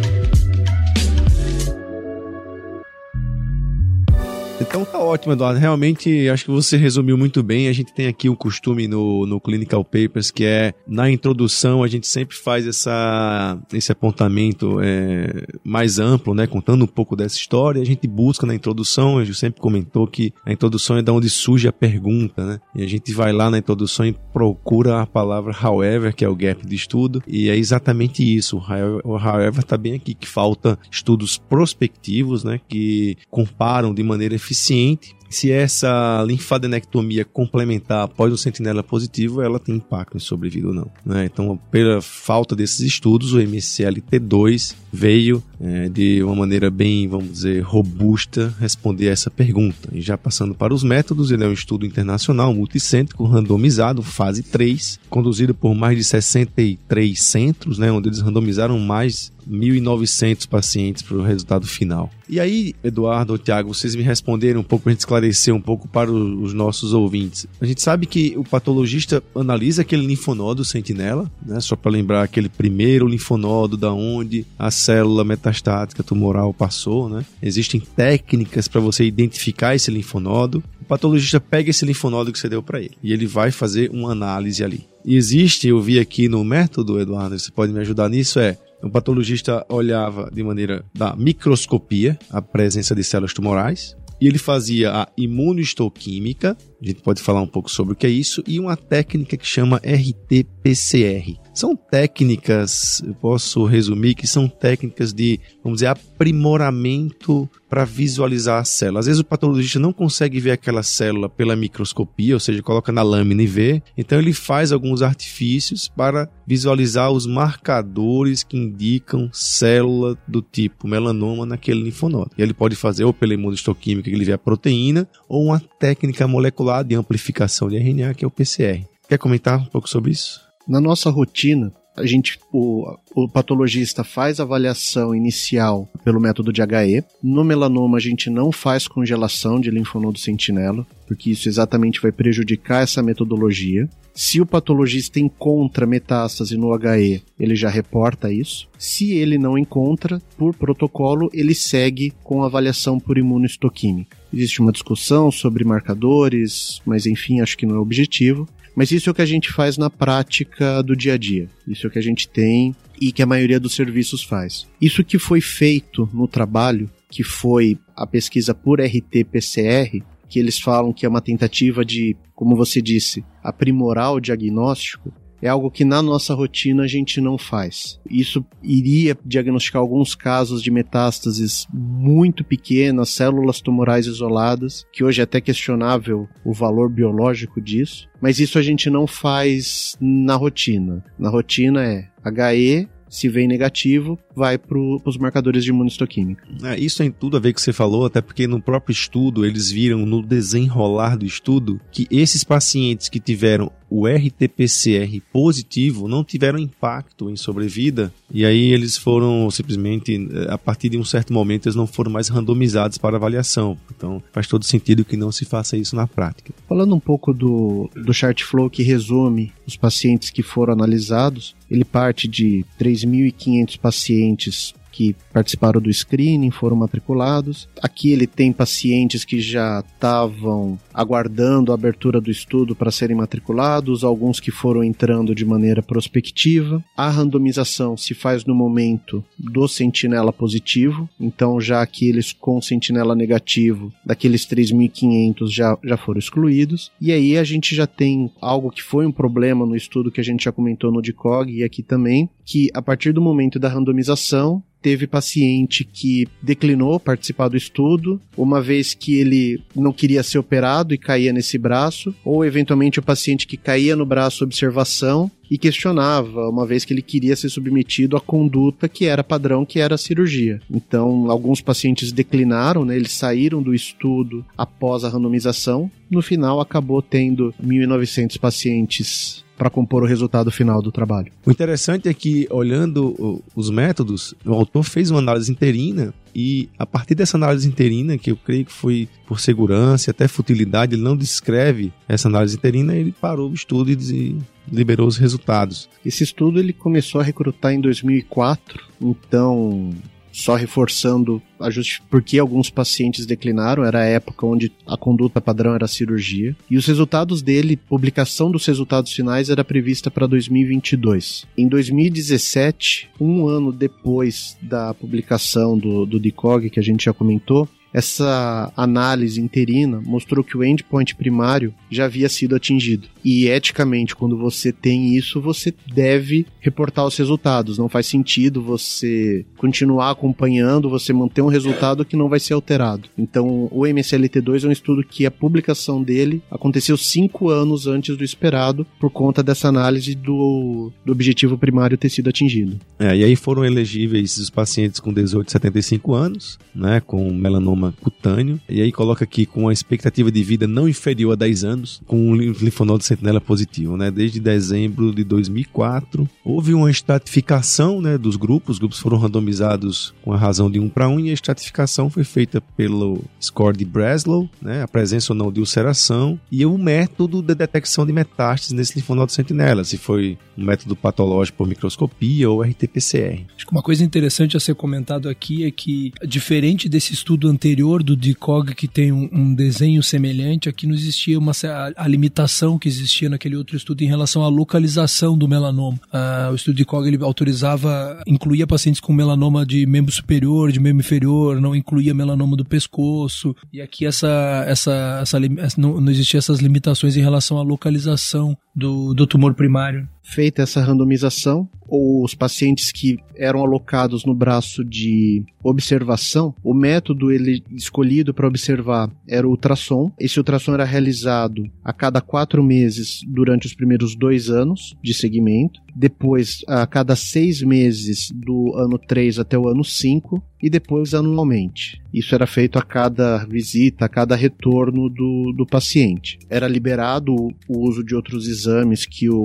Então 4.62 4.86
tá 4.86 4.98
ótimo, 5.00 5.34
Eduardo. 5.34 5.60
Realmente, 5.60 6.30
acho 6.30 6.46
que 6.46 6.52
você 6.52 6.78
resumiu 6.78 7.18
muito 7.18 7.44
bem. 7.44 7.68
A 7.68 7.74
gente 7.74 7.94
tem 7.94 8.08
aqui 8.08 8.30
o 8.30 8.38
costume 8.38 8.88
no, 8.88 9.26
no 9.26 9.40
Clinical 9.40 9.84
Papers, 9.84 10.32
que 10.32 10.46
é 10.46 10.74
na 10.88 11.12
introdução 11.12 11.84
a 11.84 11.88
gente 11.88 12.08
sempre 12.08 12.38
faz 12.38 12.66
essa, 12.66 13.60
esse 13.74 13.92
apontamento 13.92 14.80
é, 14.82 15.46
mais 15.64 16.00
amplo, 16.00 16.34
né? 16.34 16.48
Contando 16.48 16.86
um 16.86 16.88
pouco 16.88 17.18
dessa 17.18 17.36
história. 17.36 17.82
A 17.82 17.86
gente 17.86 18.08
busca 18.08 18.48
na 18.48 18.56
introdução, 18.56 19.18
a 19.18 19.26
gente 19.26 19.38
sempre 19.38 19.60
comentou 19.60 20.08
que 20.08 20.34
a 20.46 20.54
introdução 20.54 20.98
é 20.98 21.02
da 21.02 21.12
onde 21.12 21.30
surge 21.30 21.68
a 21.68 21.74
pergunta, 21.74 22.46
né? 22.46 22.60
E 22.74 22.82
a 22.82 22.88
gente 22.88 23.14
vai 23.14 23.34
lá 23.34 23.50
na 23.50 23.58
introdução 23.58 24.06
e 24.06 24.16
procura 24.32 25.02
a 25.02 25.06
palavra 25.06 25.54
however, 25.54 26.16
que 26.16 26.24
é 26.24 26.30
o 26.30 26.36
gap 26.36 26.66
de 26.66 26.76
estudo, 26.76 27.22
e 27.28 27.50
é 27.50 27.58
exatamente 27.58 28.24
isso. 28.24 28.58
O 29.04 29.18
however 29.18 29.60
está 29.60 29.78
bem 29.78 29.96
aqui, 29.96 30.14
que 30.14 30.28
falta 30.28 30.80
estudos 30.90 31.38
prospectivos, 31.38 32.46
né? 32.46 32.62
Que 32.70 33.18
comparam 33.30 33.94
de 33.94 34.02
maneira 34.02 34.34
eficiente 34.46 35.16
se 35.36 35.52
essa 35.52 36.24
linfadenectomia 36.26 37.26
complementar 37.26 38.04
após 38.04 38.32
o 38.32 38.38
sentinela 38.38 38.84
positivo, 38.84 39.42
ela 39.42 39.60
tem 39.60 39.76
impacto 39.76 40.16
em 40.16 40.20
sobrevida 40.20 40.68
ou 40.68 40.74
não. 40.74 40.90
Né? 41.06 41.26
Então, 41.26 41.60
pela 41.70 42.02
falta 42.02 42.56
desses 42.56 42.80
estudos, 42.80 43.34
o 43.34 43.40
MCLT2 43.40 44.76
veio 44.94 45.44
é, 45.60 45.90
de 45.90 46.24
uma 46.24 46.36
maneira 46.36 46.70
bem, 46.72 47.08
vamos 47.08 47.32
dizer, 47.32 47.62
robusta 47.62 48.56
responder 48.60 49.08
essa 49.08 49.30
pergunta. 49.30 49.90
E 49.92 50.02
já 50.02 50.18
passando 50.18 50.56
para 50.56 50.74
os 50.74 50.84
métodos, 50.84 51.32
ele 51.32 51.44
é 51.44 51.48
um 51.48 51.54
estudo 51.54 51.86
internacional, 51.86 52.54
multicêntrico, 52.54 53.26
randomizado, 53.26 54.02
fase 54.02 54.42
3, 54.42 55.00
conduzido 55.10 55.54
por 55.54 55.76
mais 55.76 55.98
de 55.98 56.04
63 56.04 57.22
centros, 57.22 57.78
né, 57.78 57.92
onde 57.92 58.08
eles 58.08 58.22
randomizaram 58.22 58.80
mais 58.80 59.34
1.900 59.50 60.48
pacientes 60.48 61.02
para 61.02 61.18
o 61.18 61.22
resultado 61.22 61.68
final. 61.68 62.10
E 62.28 62.40
aí, 62.40 62.74
Eduardo 62.84 63.34
ou 63.34 63.40
Tiago, 63.40 63.74
vocês 63.74 63.96
me 63.96 64.02
responderam 64.02 64.62
um 64.62 64.64
pouco 64.64 64.84
para 64.84 64.92
a 64.92 64.94
gente 64.94 65.02
esclarecer 65.02 65.54
um 65.54 65.62
pouco 65.62 65.88
para 65.88 66.12
os 66.12 66.54
nossos 66.54 66.94
ouvintes. 66.94 67.46
A 67.62 67.66
gente 67.66 67.82
sabe 67.82 68.06
que 68.06 68.34
o 68.38 68.44
patologista 68.44 69.24
analisa 69.36 69.84
aquele 69.84 70.06
linfonodo 70.06 70.66
sentinela, 70.66 71.32
né? 71.46 71.60
Só 71.60 71.76
para 71.76 71.92
lembrar 71.92 72.24
aquele 72.24 72.50
primeiro 72.50 73.08
linfonodo 73.08 73.78
da 73.78 73.94
onde 73.94 74.46
a 74.58 74.72
célula 74.72 75.24
metastática 75.24 76.04
tumoral 76.04 76.54
passou, 76.54 77.08
né? 77.08 77.24
Existem 77.42 77.80
técnicas 77.80 78.68
para 78.68 78.82
você 78.82 79.06
identificar 79.06 79.76
esse 79.76 79.92
linfonodo. 79.92 80.64
O 80.82 80.86
patologista 80.86 81.40
pega 81.40 81.70
esse 81.70 81.86
linfonodo 81.86 82.32
que 82.32 82.40
você 82.40 82.50
deu 82.50 82.64
para 82.64 82.80
ele 82.80 82.98
e 83.04 83.14
ele 83.14 83.28
vai 83.28 83.52
fazer 83.52 83.90
uma 83.92 84.12
análise 84.12 84.64
ali. 84.64 84.86
E 85.06 85.16
existe, 85.16 85.68
eu 85.68 85.80
vi 85.80 86.00
aqui 86.00 86.28
no 86.28 86.44
método, 86.44 87.00
Eduardo, 87.00 87.38
você 87.38 87.52
pode 87.52 87.72
me 87.72 87.80
ajudar 87.80 88.10
nisso, 88.10 88.40
é 88.40 88.58
o 88.86 88.90
patologista 88.90 89.66
olhava 89.68 90.30
de 90.32 90.44
maneira 90.44 90.86
da 90.94 91.16
microscopia 91.16 92.18
a 92.30 92.40
presença 92.40 92.94
de 92.94 93.04
células 93.04 93.34
tumorais 93.34 93.98
e 94.22 94.28
ele 94.28 94.38
fazia 94.38 94.92
a 94.92 95.08
imunohistoquímica, 95.18 96.56
a 96.86 96.88
gente 96.88 97.02
pode 97.02 97.20
falar 97.22 97.42
um 97.42 97.48
pouco 97.48 97.70
sobre 97.70 97.94
o 97.94 97.96
que 97.96 98.06
é 98.06 98.10
isso, 98.10 98.44
e 98.48 98.60
uma 98.60 98.78
técnica 98.78 99.36
que 99.36 99.48
chama 99.48 99.82
RT-PCR. 99.84 101.40
São 101.52 101.76
técnicas, 101.76 103.02
eu 103.06 103.16
posso 103.16 103.66
resumir 103.66 104.14
que 104.14 104.28
são 104.28 104.48
técnicas 104.48 105.14
de, 105.14 105.40
vamos 105.64 105.78
dizer, 105.78 105.88
aprimoramento 105.88 107.50
para 107.70 107.86
visualizar 107.86 108.62
a 108.62 108.66
célula. 108.66 109.00
Às 109.00 109.06
vezes 109.06 109.20
o 109.20 109.26
patologista 109.26 109.80
não 109.80 109.92
consegue 109.92 110.40
ver 110.40 110.52
aquela 110.52 110.84
célula 110.84 111.28
pela 111.28 111.56
microscopia, 111.56 112.36
ou 112.36 112.40
seja, 112.40 112.62
coloca 112.62 112.92
na 112.92 113.02
lâmina 113.02 113.42
e 113.42 113.48
vê. 113.48 113.82
Então 113.98 114.20
ele 114.20 114.34
faz 114.34 114.72
alguns 114.72 115.02
artifícios 115.02 115.88
para 115.88 116.30
visualizar 116.46 117.12
os 117.12 117.26
marcadores 117.26 118.44
que 118.44 118.58
indicam 118.58 119.30
célula 119.34 120.18
do 120.28 120.42
tipo 120.42 120.88
melanoma 120.88 121.46
naquele 121.46 121.82
linfonodo. 121.84 122.32
E 122.38 122.42
ele 122.42 122.54
pode 122.54 122.76
fazer 122.76 123.06
ou 123.06 123.14
pela 123.14 123.34
imunohistoquímica 123.34 124.10
que 124.10 124.16
ele 124.16 124.26
vê 124.26 124.34
a 124.34 124.38
proteína, 124.38 125.08
ou 125.28 125.46
uma 125.46 125.60
técnica 125.60 126.28
molecular 126.28 126.75
de 126.84 126.96
amplificação 126.96 127.68
de 127.70 127.78
RNA, 127.78 128.14
que 128.14 128.24
é 128.24 128.28
o 128.28 128.32
PCR. 128.32 128.84
Quer 129.08 129.18
comentar 129.18 129.60
um 129.60 129.66
pouco 129.66 129.90
sobre 129.90 130.12
isso? 130.12 130.42
Na 130.68 130.82
nossa 130.82 131.10
rotina, 131.10 131.72
a 131.96 132.06
gente, 132.06 132.38
o, 132.52 132.86
o, 133.16 133.30
patologista 133.30 134.04
faz 134.04 134.40
avaliação 134.40 135.16
inicial 135.16 135.88
pelo 136.04 136.20
método 136.20 136.52
de 136.52 136.62
HE. 136.62 137.04
No 137.24 137.44
melanoma, 137.44 137.98
a 137.98 138.02
gente 138.02 138.30
não 138.30 138.52
faz 138.52 138.88
congelação 138.88 139.62
de 139.62 139.72
linfonodo 139.72 140.20
sentinela, 140.20 140.86
porque 141.08 141.32
isso 141.32 141.48
exatamente 141.48 142.02
vai 142.02 142.12
prejudicar 142.12 142.84
essa 142.84 143.02
metodologia. 143.02 143.88
Se 144.14 144.42
o 144.42 144.46
patologista 144.46 145.20
encontra 145.20 145.86
metástase 145.86 146.58
no 146.58 146.74
HE, 146.76 147.24
ele 147.40 147.56
já 147.56 147.70
reporta 147.70 148.32
isso. 148.32 148.68
Se 148.78 149.14
ele 149.14 149.38
não 149.38 149.58
encontra, 149.58 150.22
por 150.38 150.54
protocolo, 150.54 151.30
ele 151.34 151.56
segue 151.56 152.12
com 152.24 152.44
avaliação 152.44 153.00
por 153.00 153.18
imunohistoquímica. 153.18 154.18
Existe 154.36 154.60
uma 154.60 154.74
discussão 154.74 155.32
sobre 155.32 155.64
marcadores, 155.64 156.82
mas 156.86 157.06
enfim, 157.06 157.40
acho 157.40 157.58
que 157.58 157.66
não 157.66 157.78
é 157.78 157.80
objetivo. 157.80 158.46
Mas 158.76 158.92
isso 158.92 159.10
é 159.10 159.12
o 159.12 159.16
que 159.16 159.22
a 159.22 159.26
gente 159.26 159.54
faz 159.54 159.78
na 159.78 159.90
prática 159.90 160.84
do 160.84 160.94
dia 160.94 161.14
a 161.14 161.18
dia. 161.18 161.50
Isso 161.66 161.88
é 161.88 161.90
o 161.90 161.92
que 161.92 162.00
a 162.00 162.04
gente 162.04 162.28
tem 162.28 162.76
e 163.00 163.14
que 163.14 163.24
a 163.24 163.26
maioria 163.26 163.62
dos 163.62 163.74
serviços 163.74 164.22
faz. 164.22 164.68
Isso 164.82 165.06
que 165.06 165.18
foi 165.18 165.40
feito 165.40 166.10
no 166.14 166.28
trabalho, 166.28 166.92
que 167.10 167.24
foi 167.24 167.80
a 167.96 168.06
pesquisa 168.06 168.54
por 168.54 168.82
RT-PCR, 168.82 170.04
que 170.28 170.38
eles 170.38 170.60
falam 170.60 170.92
que 170.92 171.06
é 171.06 171.10
uma 171.10 171.22
tentativa 171.22 171.86
de, 171.86 172.18
como 172.34 172.58
você 172.58 172.82
disse, 172.82 173.24
aprimorar 173.42 174.12
o 174.12 174.20
diagnóstico, 174.20 175.14
é 175.42 175.48
algo 175.48 175.72
que 175.72 175.86
na 175.86 176.02
nossa 176.02 176.34
rotina 176.34 176.84
a 176.84 176.88
gente 176.88 177.20
não 177.22 177.38
faz. 177.38 178.00
Isso 178.10 178.46
iria 178.64 179.18
diagnosticar 179.26 179.82
alguns 179.82 180.16
casos 180.16 180.62
de 180.62 180.72
metástases 180.72 181.68
muito 181.74 182.44
pequenas, 182.44 183.10
células 183.10 183.62
tumorais 183.62 184.08
isoladas, 184.08 184.86
que 184.92 185.04
hoje 185.04 185.22
é 185.22 185.24
até 185.24 185.42
questionável 185.42 186.28
o 186.44 186.54
valor 186.54 186.90
biológico 186.90 187.62
disso, 187.62 188.08
mas 188.22 188.40
isso 188.40 188.58
a 188.58 188.62
gente 188.62 188.90
não 188.90 189.06
faz 189.06 189.96
na 190.00 190.36
rotina. 190.36 191.04
Na 191.18 191.30
rotina 191.30 191.84
é 191.84 192.10
HE, 192.54 192.88
se 193.16 193.30
vem 193.30 193.48
negativo, 193.48 194.20
vai 194.36 194.58
para 194.58 194.78
os 194.78 195.18
marcadores 195.18 195.64
de 195.64 195.70
imunohistoquímica. 195.70 196.46
É, 196.64 196.78
isso 196.78 196.98
tem 196.98 197.10
tudo 197.10 197.38
a 197.38 197.40
ver 197.40 197.54
com 197.54 197.54
o 197.54 197.56
que 197.56 197.62
você 197.62 197.72
falou, 197.72 198.06
até 198.06 198.22
porque 198.22 198.48
no 198.48 198.62
próprio 198.62 198.92
estudo 198.92 199.46
eles 199.46 199.72
viram 199.72 200.06
no 200.06 200.22
desenrolar 200.22 201.18
do 201.18 201.26
estudo 201.26 201.80
que 201.92 202.08
esses 202.12 202.44
pacientes 202.44 203.08
que 203.08 203.20
tiveram 203.20 203.72
o 203.98 204.08
RT-PCR 204.08 205.22
positivo 205.32 206.08
não 206.08 206.22
tiveram 206.22 206.60
impacto 206.60 207.30
em 207.30 207.38
sobrevida 207.38 208.12
e 208.30 208.46
aí 208.46 208.74
eles 208.74 208.98
foram 208.98 209.50
simplesmente 209.50 210.16
eh, 210.16 210.48
a 210.50 210.58
partir 210.58 210.90
de 210.90 210.98
um 210.98 211.04
certo 211.06 211.32
momento 211.32 211.68
eles 211.68 211.78
não 211.78 211.88
foram 211.88 212.12
mais 212.12 212.28
randomizados 212.28 212.98
para 212.98 213.16
avaliação. 213.16 213.78
Então 213.96 214.22
faz 214.34 214.48
todo 214.48 214.66
sentido 214.66 215.06
que 215.06 215.16
não 215.16 215.32
se 215.32 215.46
faça 215.46 215.78
isso 215.78 215.96
na 215.96 216.06
prática. 216.06 216.54
Falando 216.68 216.94
um 216.94 217.00
pouco 217.00 217.34
do, 217.34 217.90
do 217.96 218.14
chart 218.14 218.44
flow 218.44 218.70
que 218.70 218.84
resume 218.84 219.54
os 219.66 219.78
pacientes 219.78 220.30
que 220.30 220.44
foram 220.44 220.74
analisados, 220.74 221.56
ele 221.72 221.86
parte 221.86 222.28
de 222.28 222.66
3.500 222.78 223.80
pacientes 223.80 224.74
que 224.96 225.14
participaram 225.34 225.82
do 225.82 225.92
screening, 225.92 226.52
foram 226.52 226.78
matriculados. 226.78 227.68
Aqui 227.84 228.14
ele 228.14 228.26
tem 228.26 228.54
pacientes 228.54 229.26
que 229.26 229.42
já 229.42 229.84
estavam 229.86 230.80
aguardando 230.94 231.74
a 231.74 231.76
abertura 231.76 232.22
do 232.22 232.32
estudo 232.32 232.74
para 232.74 232.92
serem 232.92 233.18
matriculados, 233.18 234.06
alguns 234.06 234.40
que 234.40 234.52
foram 234.52 234.82
entrando 234.82 235.36
de 235.36 235.44
maneira 235.44 235.84
prospectiva. 235.84 236.82
A 236.96 237.10
randomização 237.10 237.98
se 237.98 238.14
faz 238.14 238.46
no 238.46 238.56
momento 238.56 239.22
do 239.38 239.68
sentinela 239.68 240.32
positivo, 240.32 241.10
então 241.20 241.60
já 241.60 241.82
aqueles 241.82 242.32
com 242.32 242.62
sentinela 242.62 243.14
negativo, 243.14 243.92
daqueles 244.06 244.46
3.500 244.46 245.52
já, 245.52 245.78
já 245.84 245.98
foram 245.98 246.20
excluídos. 246.20 246.90
E 247.02 247.12
aí 247.12 247.38
a 247.38 247.44
gente 247.44 247.76
já 247.76 247.86
tem 247.86 248.32
algo 248.40 248.72
que 248.72 248.82
foi 248.82 249.06
um 249.06 249.12
problema 249.12 249.66
no 249.66 249.76
estudo 249.76 250.10
que 250.10 250.22
a 250.22 250.24
gente 250.24 250.46
já 250.46 250.54
comentou 250.54 250.90
no 250.90 251.02
DICOG 251.02 251.52
e 251.52 251.66
aqui 251.66 251.84
também, 251.84 252.30
que 252.46 252.70
a 252.74 252.82
partir 252.82 253.12
do 253.12 253.22
momento 253.22 253.60
da 253.60 253.68
randomização, 253.68 254.64
teve 254.86 255.08
paciente 255.08 255.84
que 255.84 256.28
declinou 256.40 257.00
participar 257.00 257.48
do 257.48 257.58
estudo, 257.58 258.22
uma 258.38 258.62
vez 258.62 258.94
que 258.94 259.16
ele 259.16 259.60
não 259.76 259.92
queria 259.92 260.22
ser 260.22 260.38
operado 260.38 260.94
e 260.94 260.98
caía 261.00 261.34
nesse 261.34 261.58
braço, 261.58 262.14
ou 262.24 262.46
eventualmente 262.46 263.00
o 263.00 263.04
paciente 263.04 263.48
que 263.48 263.58
caía 263.58 263.96
no 263.96 264.06
braço 264.06 264.44
observação 264.44 265.32
e 265.50 265.58
questionava, 265.58 266.48
uma 266.50 266.68
vez 266.68 266.86
que 266.86 266.94
ele 266.94 267.02
queria 267.02 267.36
ser 267.36 267.50
submetido 267.50 268.16
à 268.16 268.22
conduta 268.22 268.88
que 268.88 269.06
era 269.06 269.24
padrão, 269.24 269.66
que 269.66 269.80
era 269.80 269.96
a 269.96 269.98
cirurgia. 269.98 270.62
Então, 270.70 271.32
alguns 271.32 271.62
pacientes 271.62 272.12
declinaram, 272.12 272.86
né, 272.86 272.96
eles 272.96 273.14
saíram 273.14 273.64
do 273.64 273.74
estudo 273.74 274.46
após 274.56 275.04
a 275.04 275.10
randomização. 275.10 275.90
No 276.12 276.22
final, 276.22 276.62
acabou 276.62 277.02
tendo 277.02 277.52
1.900 277.60 278.38
pacientes 278.38 279.45
para 279.58 279.70
compor 279.70 280.04
o 280.04 280.06
resultado 280.06 280.52
final 280.52 280.82
do 280.82 280.92
trabalho. 280.92 281.32
O 281.46 281.52
interessante 281.52 282.10
é 282.10 282.14
que, 282.14 282.48
olhando 282.50 283.42
os 283.56 283.70
métodos, 283.70 284.34
o 284.46 284.54
autor 284.54 284.84
fez 284.84 285.10
uma 285.10 285.20
análise 285.20 285.52
interina 285.52 286.14
e 286.36 286.68
a 286.78 286.86
partir 286.86 287.16
dessa 287.16 287.38
análise 287.38 287.68
interina, 287.68 288.18
que 288.18 288.32
eu 288.32 288.36
creio 288.36 288.66
que 288.66 288.72
foi 288.72 289.08
por 289.26 289.40
segurança 289.40 290.10
e 290.10 290.12
até 290.12 290.28
futilidade, 290.28 290.96
ele 290.96 291.02
não 291.02 291.16
descreve 291.16 291.94
essa 292.08 292.28
análise 292.28 292.58
interina, 292.58 292.94
ele 292.94 293.14
parou 293.14 293.50
o 293.50 293.54
estudo 293.54 293.90
e 293.90 294.38
liberou 294.70 295.08
os 295.08 295.18
resultados. 295.18 295.90
Esse 296.06 296.24
estudo 296.24 296.60
ele 296.60 296.74
começou 296.74 297.22
a 297.22 297.24
recrutar 297.24 297.72
em 297.72 297.80
2004, 297.80 298.84
então 299.02 299.92
só 300.36 300.56
reforçando 300.56 301.42
a 301.58 301.70
porque 302.10 302.38
alguns 302.38 302.70
pacientes 302.70 303.26
declinaram, 303.26 303.86
era 303.86 304.00
a 304.00 304.06
época 304.06 304.46
onde 304.46 304.70
a 304.86 304.98
conduta 304.98 305.40
padrão 305.40 305.74
era 305.74 305.86
a 305.86 305.88
cirurgia. 305.88 306.54
E 306.70 306.76
os 306.76 306.86
resultados 306.86 307.42
dele, 307.42 307.78
publicação 307.78 308.52
dos 308.52 308.66
resultados 308.66 309.14
finais 309.14 309.50
era 309.50 309.64
prevista 309.64 310.12
para 310.12 310.28
2022. 310.28 311.46
Em 311.58 311.70
2017, 311.70 313.10
um 313.20 313.48
ano 313.48 313.72
depois 313.72 314.58
da 314.62 314.94
publicação 314.94 315.78
do, 315.78 316.06
do 316.06 316.20
DICOG, 316.20 316.70
que 316.70 316.82
a 316.82 316.84
gente 316.84 317.06
já 317.06 317.14
comentou, 317.14 317.70
essa 317.96 318.74
análise 318.76 319.40
interina 319.40 320.02
mostrou 320.06 320.44
que 320.44 320.58
o 320.58 320.64
endpoint 320.66 321.16
primário 321.16 321.74
já 321.90 322.04
havia 322.04 322.28
sido 322.28 322.54
atingido. 322.54 323.08
E 323.24 323.48
eticamente, 323.48 324.14
quando 324.14 324.38
você 324.38 324.74
tem 324.74 325.16
isso, 325.16 325.40
você 325.40 325.74
deve 325.94 326.46
reportar 326.60 327.06
os 327.06 327.16
resultados. 327.16 327.78
Não 327.78 327.88
faz 327.88 328.06
sentido 328.06 328.62
você 328.62 329.46
continuar 329.58 330.12
acompanhando, 330.12 330.90
você 330.90 331.14
manter 331.14 331.42
um 331.42 331.48
resultado 331.48 332.04
que 332.04 332.18
não 332.18 332.28
vai 332.28 332.40
ser 332.40 332.54
alterado. 332.54 333.08
Então, 333.18 333.70
o 333.72 333.84
MSLT2 333.84 334.66
é 334.66 334.68
um 334.68 334.74
estudo 334.74 335.02
que 335.02 335.26
a 335.26 335.32
publicação 335.32 336.04
dele 336.04 336.44
aconteceu 336.52 336.98
cinco 336.98 337.50
anos 337.50 337.88
antes 337.88 338.18
do 338.18 338.26
esperado, 338.26 338.86
por 339.00 339.10
conta 339.10 339.42
dessa 339.42 339.70
análise 339.70 340.16
do, 340.16 340.92
do 341.06 341.14
objetivo 341.14 341.58
primário 341.58 341.98
ter 341.98 342.10
sido 342.10 342.30
atingido. 342.30 342.78
É, 343.00 343.16
e 343.16 343.24
aí 343.24 343.38
foram 343.38 343.64
elegíveis 343.64 344.36
os 344.38 344.50
pacientes 344.50 345.00
com 345.00 345.14
18 345.14 345.48
e 345.48 345.52
75 345.52 346.14
anos, 346.14 346.60
né, 346.76 347.00
com 347.00 347.34
melanoma 347.34 347.85
cutâneo, 347.92 348.60
e 348.70 348.82
aí 348.82 348.92
coloca 348.92 349.24
aqui 349.24 349.46
com 349.46 349.68
a 349.68 349.74
expectativa 349.74 350.32
de 350.32 350.44
vida 350.44 350.68
não 350.68 350.88
inferior 350.88 351.34
a 351.34 351.36
10 351.36 351.64
anos, 351.64 352.02
com 352.06 352.32
um 352.32 352.36
linfonodo 352.36 353.04
sentinela 353.04 353.42
positivo, 353.42 353.98
né, 353.98 354.12
desde 354.12 354.40
dezembro 354.40 355.14
de 355.14 355.24
2004. 355.24 356.28
Houve 356.44 356.74
uma 356.74 356.90
estratificação, 356.90 358.02
né, 358.02 358.18
dos 358.18 358.36
grupos, 358.36 358.76
os 358.76 358.80
grupos 358.80 359.00
foram 359.00 359.18
randomizados 359.18 360.14
com 360.24 360.34
a 360.34 360.38
razão 360.38 360.70
de 360.70 360.80
1 360.80 360.90
para 360.90 361.08
1, 361.08 361.20
e 361.22 361.30
a 361.30 361.34
estratificação 361.34 362.10
foi 362.10 362.24
feita 362.24 362.62
pelo 362.76 363.24
score 363.40 363.78
de 363.78 363.86
Breslow, 363.86 364.50
né, 364.62 364.82
a 364.82 364.88
presença 364.88 365.34
ou 365.34 365.38
não 365.38 365.52
de 365.52 365.60
ulceração, 365.60 366.40
e 366.52 366.66
o 366.66 366.78
método 366.78 367.42
de 367.42 367.56
detecção 367.56 368.06
de 368.06 368.14
metástases 368.14 368.74
nesse 368.74 368.96
linfonodo 368.96 369.32
sentinela, 369.32 369.84
se 369.84 369.98
foi 369.98 370.38
método 370.58 370.96
patológico 370.96 371.58
por 371.58 371.68
microscopia 371.68 372.50
ou 372.50 372.62
RT-PCR. 372.62 373.46
Acho 373.56 373.66
que 373.66 373.72
uma 373.72 373.82
coisa 373.82 374.04
interessante 374.04 374.56
a 374.56 374.60
ser 374.60 374.76
comentado 374.76 375.30
aqui 375.30 375.66
é 375.66 375.72
que, 375.72 376.14
diferente 376.26 376.88
desse 376.88 377.14
estudo 377.14 377.48
anterior 377.48 378.04
do 378.04 378.16
DICOG, 378.16 378.76
que 378.76 378.88
tem 378.88 379.12
um, 379.12 379.30
um 379.32 379.54
desenho 379.54 380.02
semelhante, 380.02 380.70
aqui 380.70 380.88
não 380.88 380.94
existia 380.94 381.38
uma, 381.38 381.52
a, 381.52 382.04
a, 382.04 382.08
limitação 382.08 382.78
que 382.78 382.88
existia 382.88 383.30
naquele 383.30 383.56
outro 383.56 383.76
estudo 383.76 384.02
em 384.04 384.08
relação 384.08 384.44
à 384.44 384.48
localização 384.48 385.38
do 385.38 385.48
melanoma. 385.48 386.00
Uh, 386.08 386.52
o 386.52 386.56
estudo 386.56 386.76
DICOG 386.76 387.08
ele 387.08 387.24
autorizava, 387.24 388.22
incluía 388.28 388.68
pacientes 388.68 389.02
com 389.02 389.14
melanoma 389.14 389.66
de 389.66 389.86
membro 389.86 390.12
superior, 390.12 390.72
de 390.72 390.80
membro 390.80 391.02
inferior, 391.02 391.60
não 391.60 391.76
incluía 391.76 392.14
melanoma 392.14 392.56
do 392.56 392.66
pescoço, 392.66 393.56
e 393.72 393.82
aqui 393.82 394.06
essa, 394.06 394.64
essa, 394.68 395.20
essa, 395.22 395.40
essa 395.60 395.82
não, 395.82 396.00
não 396.00 396.12
existia 396.12 396.38
essas 396.38 396.60
limitações 396.60 397.18
em 397.18 397.22
relação 397.22 397.58
à 397.58 397.64
localização 397.64 398.58
do, 398.76 399.14
do 399.14 399.26
tumor 399.26 399.54
primário. 399.54 400.08
Feita 400.28 400.64
essa 400.64 400.82
randomização, 400.82 401.70
os 401.88 402.34
pacientes 402.34 402.92
que 402.92 403.18
eram 403.36 403.62
alocados 403.62 404.26
no 404.26 404.34
braço 404.34 404.84
de 404.84 405.44
observação, 405.64 406.54
o 406.64 406.74
método 406.74 407.32
ele 407.32 407.64
escolhido 407.72 408.34
para 408.34 408.48
observar 408.48 409.10
era 409.28 409.48
o 409.48 409.52
ultrassom. 409.52 410.12
Esse 410.20 410.40
ultrassom 410.40 410.74
era 410.74 410.84
realizado 410.84 411.64
a 411.84 411.92
cada 411.92 412.22
quatro 412.22 412.64
meses 412.64 413.22
durante 413.28 413.66
os 413.68 413.74
primeiros 413.74 414.16
dois 414.16 414.50
anos 414.50 414.96
de 415.04 415.14
segmento, 415.14 415.82
depois 415.96 416.62
a 416.68 416.86
cada 416.86 417.16
seis 417.16 417.62
meses 417.62 418.32
do 418.34 418.76
ano 418.76 418.98
3 419.00 419.40
até 419.40 419.58
o 419.58 419.68
ano 419.68 419.84
5 419.84 420.44
e 420.62 420.70
depois 420.70 421.14
anualmente. 421.14 422.02
Isso 422.14 422.34
era 422.34 422.48
feito 422.48 422.80
a 422.80 422.82
cada 422.82 423.46
visita, 423.46 424.06
a 424.06 424.10
cada 424.10 424.36
retorno 424.36 425.10
do, 425.10 425.54
do 425.56 425.66
paciente. 425.66 426.40
Era 426.50 426.68
liberado 426.68 427.34
o 427.34 427.88
uso 427.88 428.04
de 428.04 428.16
outros 428.16 428.48
exames 428.48 429.06
que 429.06 429.30
o, 429.30 429.38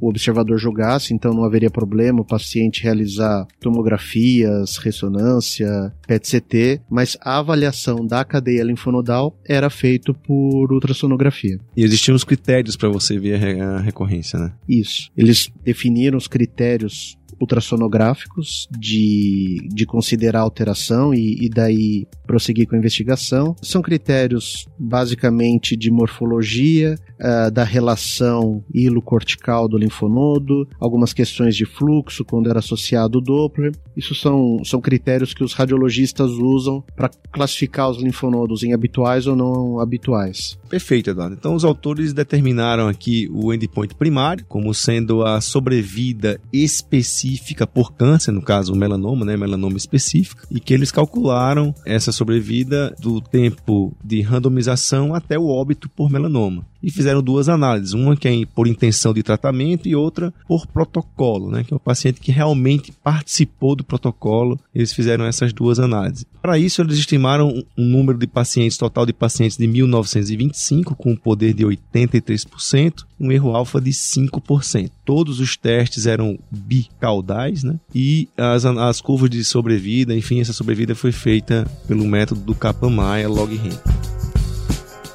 o 0.00 0.08
observador 0.08 0.58
jogasse, 0.58 1.12
então 1.12 1.34
não 1.34 1.44
haveria 1.44 1.70
problema 1.82 2.20
o 2.20 2.24
paciente 2.24 2.84
realizar 2.84 3.44
tomografias, 3.58 4.76
ressonância, 4.76 5.92
PET-CT, 6.12 6.82
mas 6.90 7.16
a 7.20 7.38
avaliação 7.38 8.06
da 8.06 8.24
cadeia 8.24 8.62
linfonodal 8.62 9.36
era 9.46 9.70
feito 9.70 10.12
por 10.12 10.72
ultrassonografia. 10.72 11.58
E 11.76 11.82
existiam 11.82 12.14
os 12.14 12.24
critérios 12.24 12.76
para 12.76 12.88
você 12.88 13.18
ver 13.18 13.60
a 13.60 13.78
recorrência, 13.80 14.38
né? 14.38 14.52
Isso. 14.68 15.10
Eles 15.16 15.50
definiram 15.64 16.18
os 16.18 16.28
critérios 16.28 17.16
ultrassonográficos 17.40 18.68
de, 18.70 19.66
de 19.72 19.84
considerar 19.84 20.40
alteração 20.40 21.12
e, 21.12 21.44
e 21.44 21.48
daí 21.48 22.06
prosseguir 22.24 22.68
com 22.68 22.76
a 22.76 22.78
investigação. 22.78 23.56
São 23.60 23.82
critérios 23.82 24.66
basicamente 24.78 25.76
de 25.76 25.90
morfologia, 25.90 26.96
uh, 27.22 27.50
da 27.50 27.64
relação 27.64 28.64
hilo-cortical 28.72 29.68
do 29.68 29.78
linfonodo, 29.78 30.68
algumas 30.78 31.12
questões 31.12 31.56
de 31.56 31.64
fluxo 31.64 32.24
quando 32.24 32.50
era 32.50 32.58
associado 32.58 33.18
o 33.18 33.20
Doppler. 33.20 33.72
Isso 33.96 34.14
são, 34.14 34.62
são 34.64 34.80
critérios 34.80 35.34
que 35.34 35.44
os 35.44 35.52
radiologistas 35.52 36.01
usam 36.38 36.82
para 36.96 37.10
classificar 37.30 37.90
os 37.90 37.98
linfonodos 37.98 38.62
em 38.62 38.72
habituais 38.72 39.26
ou 39.26 39.36
não 39.36 39.78
habituais. 39.78 40.58
Perfeito, 40.72 41.10
Eduardo. 41.10 41.36
Então 41.38 41.54
os 41.54 41.66
autores 41.66 42.14
determinaram 42.14 42.88
aqui 42.88 43.28
o 43.30 43.52
endpoint 43.52 43.94
primário 43.94 44.42
como 44.48 44.72
sendo 44.72 45.22
a 45.22 45.38
sobrevida 45.38 46.40
específica 46.50 47.66
por 47.66 47.92
câncer, 47.92 48.32
no 48.32 48.40
caso 48.40 48.72
o 48.72 48.76
melanoma, 48.76 49.22
né, 49.22 49.36
melanoma 49.36 49.76
específica, 49.76 50.46
e 50.50 50.58
que 50.58 50.72
eles 50.72 50.90
calcularam 50.90 51.74
essa 51.84 52.10
sobrevida 52.10 52.96
do 52.98 53.20
tempo 53.20 53.94
de 54.02 54.22
randomização 54.22 55.14
até 55.14 55.38
o 55.38 55.46
óbito 55.46 55.90
por 55.90 56.10
melanoma 56.10 56.64
e 56.82 56.90
fizeram 56.90 57.22
duas 57.22 57.48
análises, 57.48 57.92
uma 57.92 58.16
que 58.16 58.26
é 58.26 58.32
por 58.46 58.66
intenção 58.66 59.14
de 59.14 59.22
tratamento 59.22 59.88
e 59.88 59.94
outra 59.94 60.34
por 60.48 60.66
protocolo, 60.66 61.50
né, 61.50 61.62
que 61.62 61.72
é 61.72 61.76
o 61.76 61.80
paciente 61.80 62.20
que 62.20 62.32
realmente 62.32 62.92
participou 62.92 63.76
do 63.76 63.84
protocolo. 63.84 64.58
Eles 64.74 64.92
fizeram 64.92 65.24
essas 65.24 65.52
duas 65.52 65.78
análises. 65.78 66.26
Para 66.40 66.58
isso, 66.58 66.82
eles 66.82 66.98
estimaram 66.98 67.62
um 67.78 67.84
número 67.84 68.18
de 68.18 68.26
pacientes, 68.26 68.76
total 68.76 69.06
de 69.06 69.12
pacientes 69.12 69.56
de 69.56 69.66
1925, 69.66 70.61
com 70.96 71.12
um 71.12 71.16
poder 71.16 71.54
de 71.54 71.64
83%, 71.64 73.04
um 73.18 73.32
erro 73.32 73.54
alfa 73.54 73.80
de 73.80 73.90
5%. 73.90 74.90
Todos 75.04 75.40
os 75.40 75.56
testes 75.56 76.06
eram 76.06 76.38
bicaudais, 76.50 77.62
né? 77.62 77.78
E 77.94 78.28
as, 78.36 78.64
as 78.64 79.00
curvas 79.00 79.30
de 79.30 79.42
sobrevida, 79.44 80.14
enfim, 80.14 80.40
essa 80.40 80.52
sobrevida 80.52 80.94
foi 80.94 81.12
feita 81.12 81.66
pelo 81.86 82.04
método 82.04 82.40
do 82.40 82.54
Kaplan-Meier 82.54 83.30
log-rank. 83.30 83.78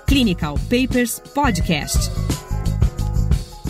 Clinical 0.06 0.58
Papers 0.70 1.22
Podcast. 1.34 2.10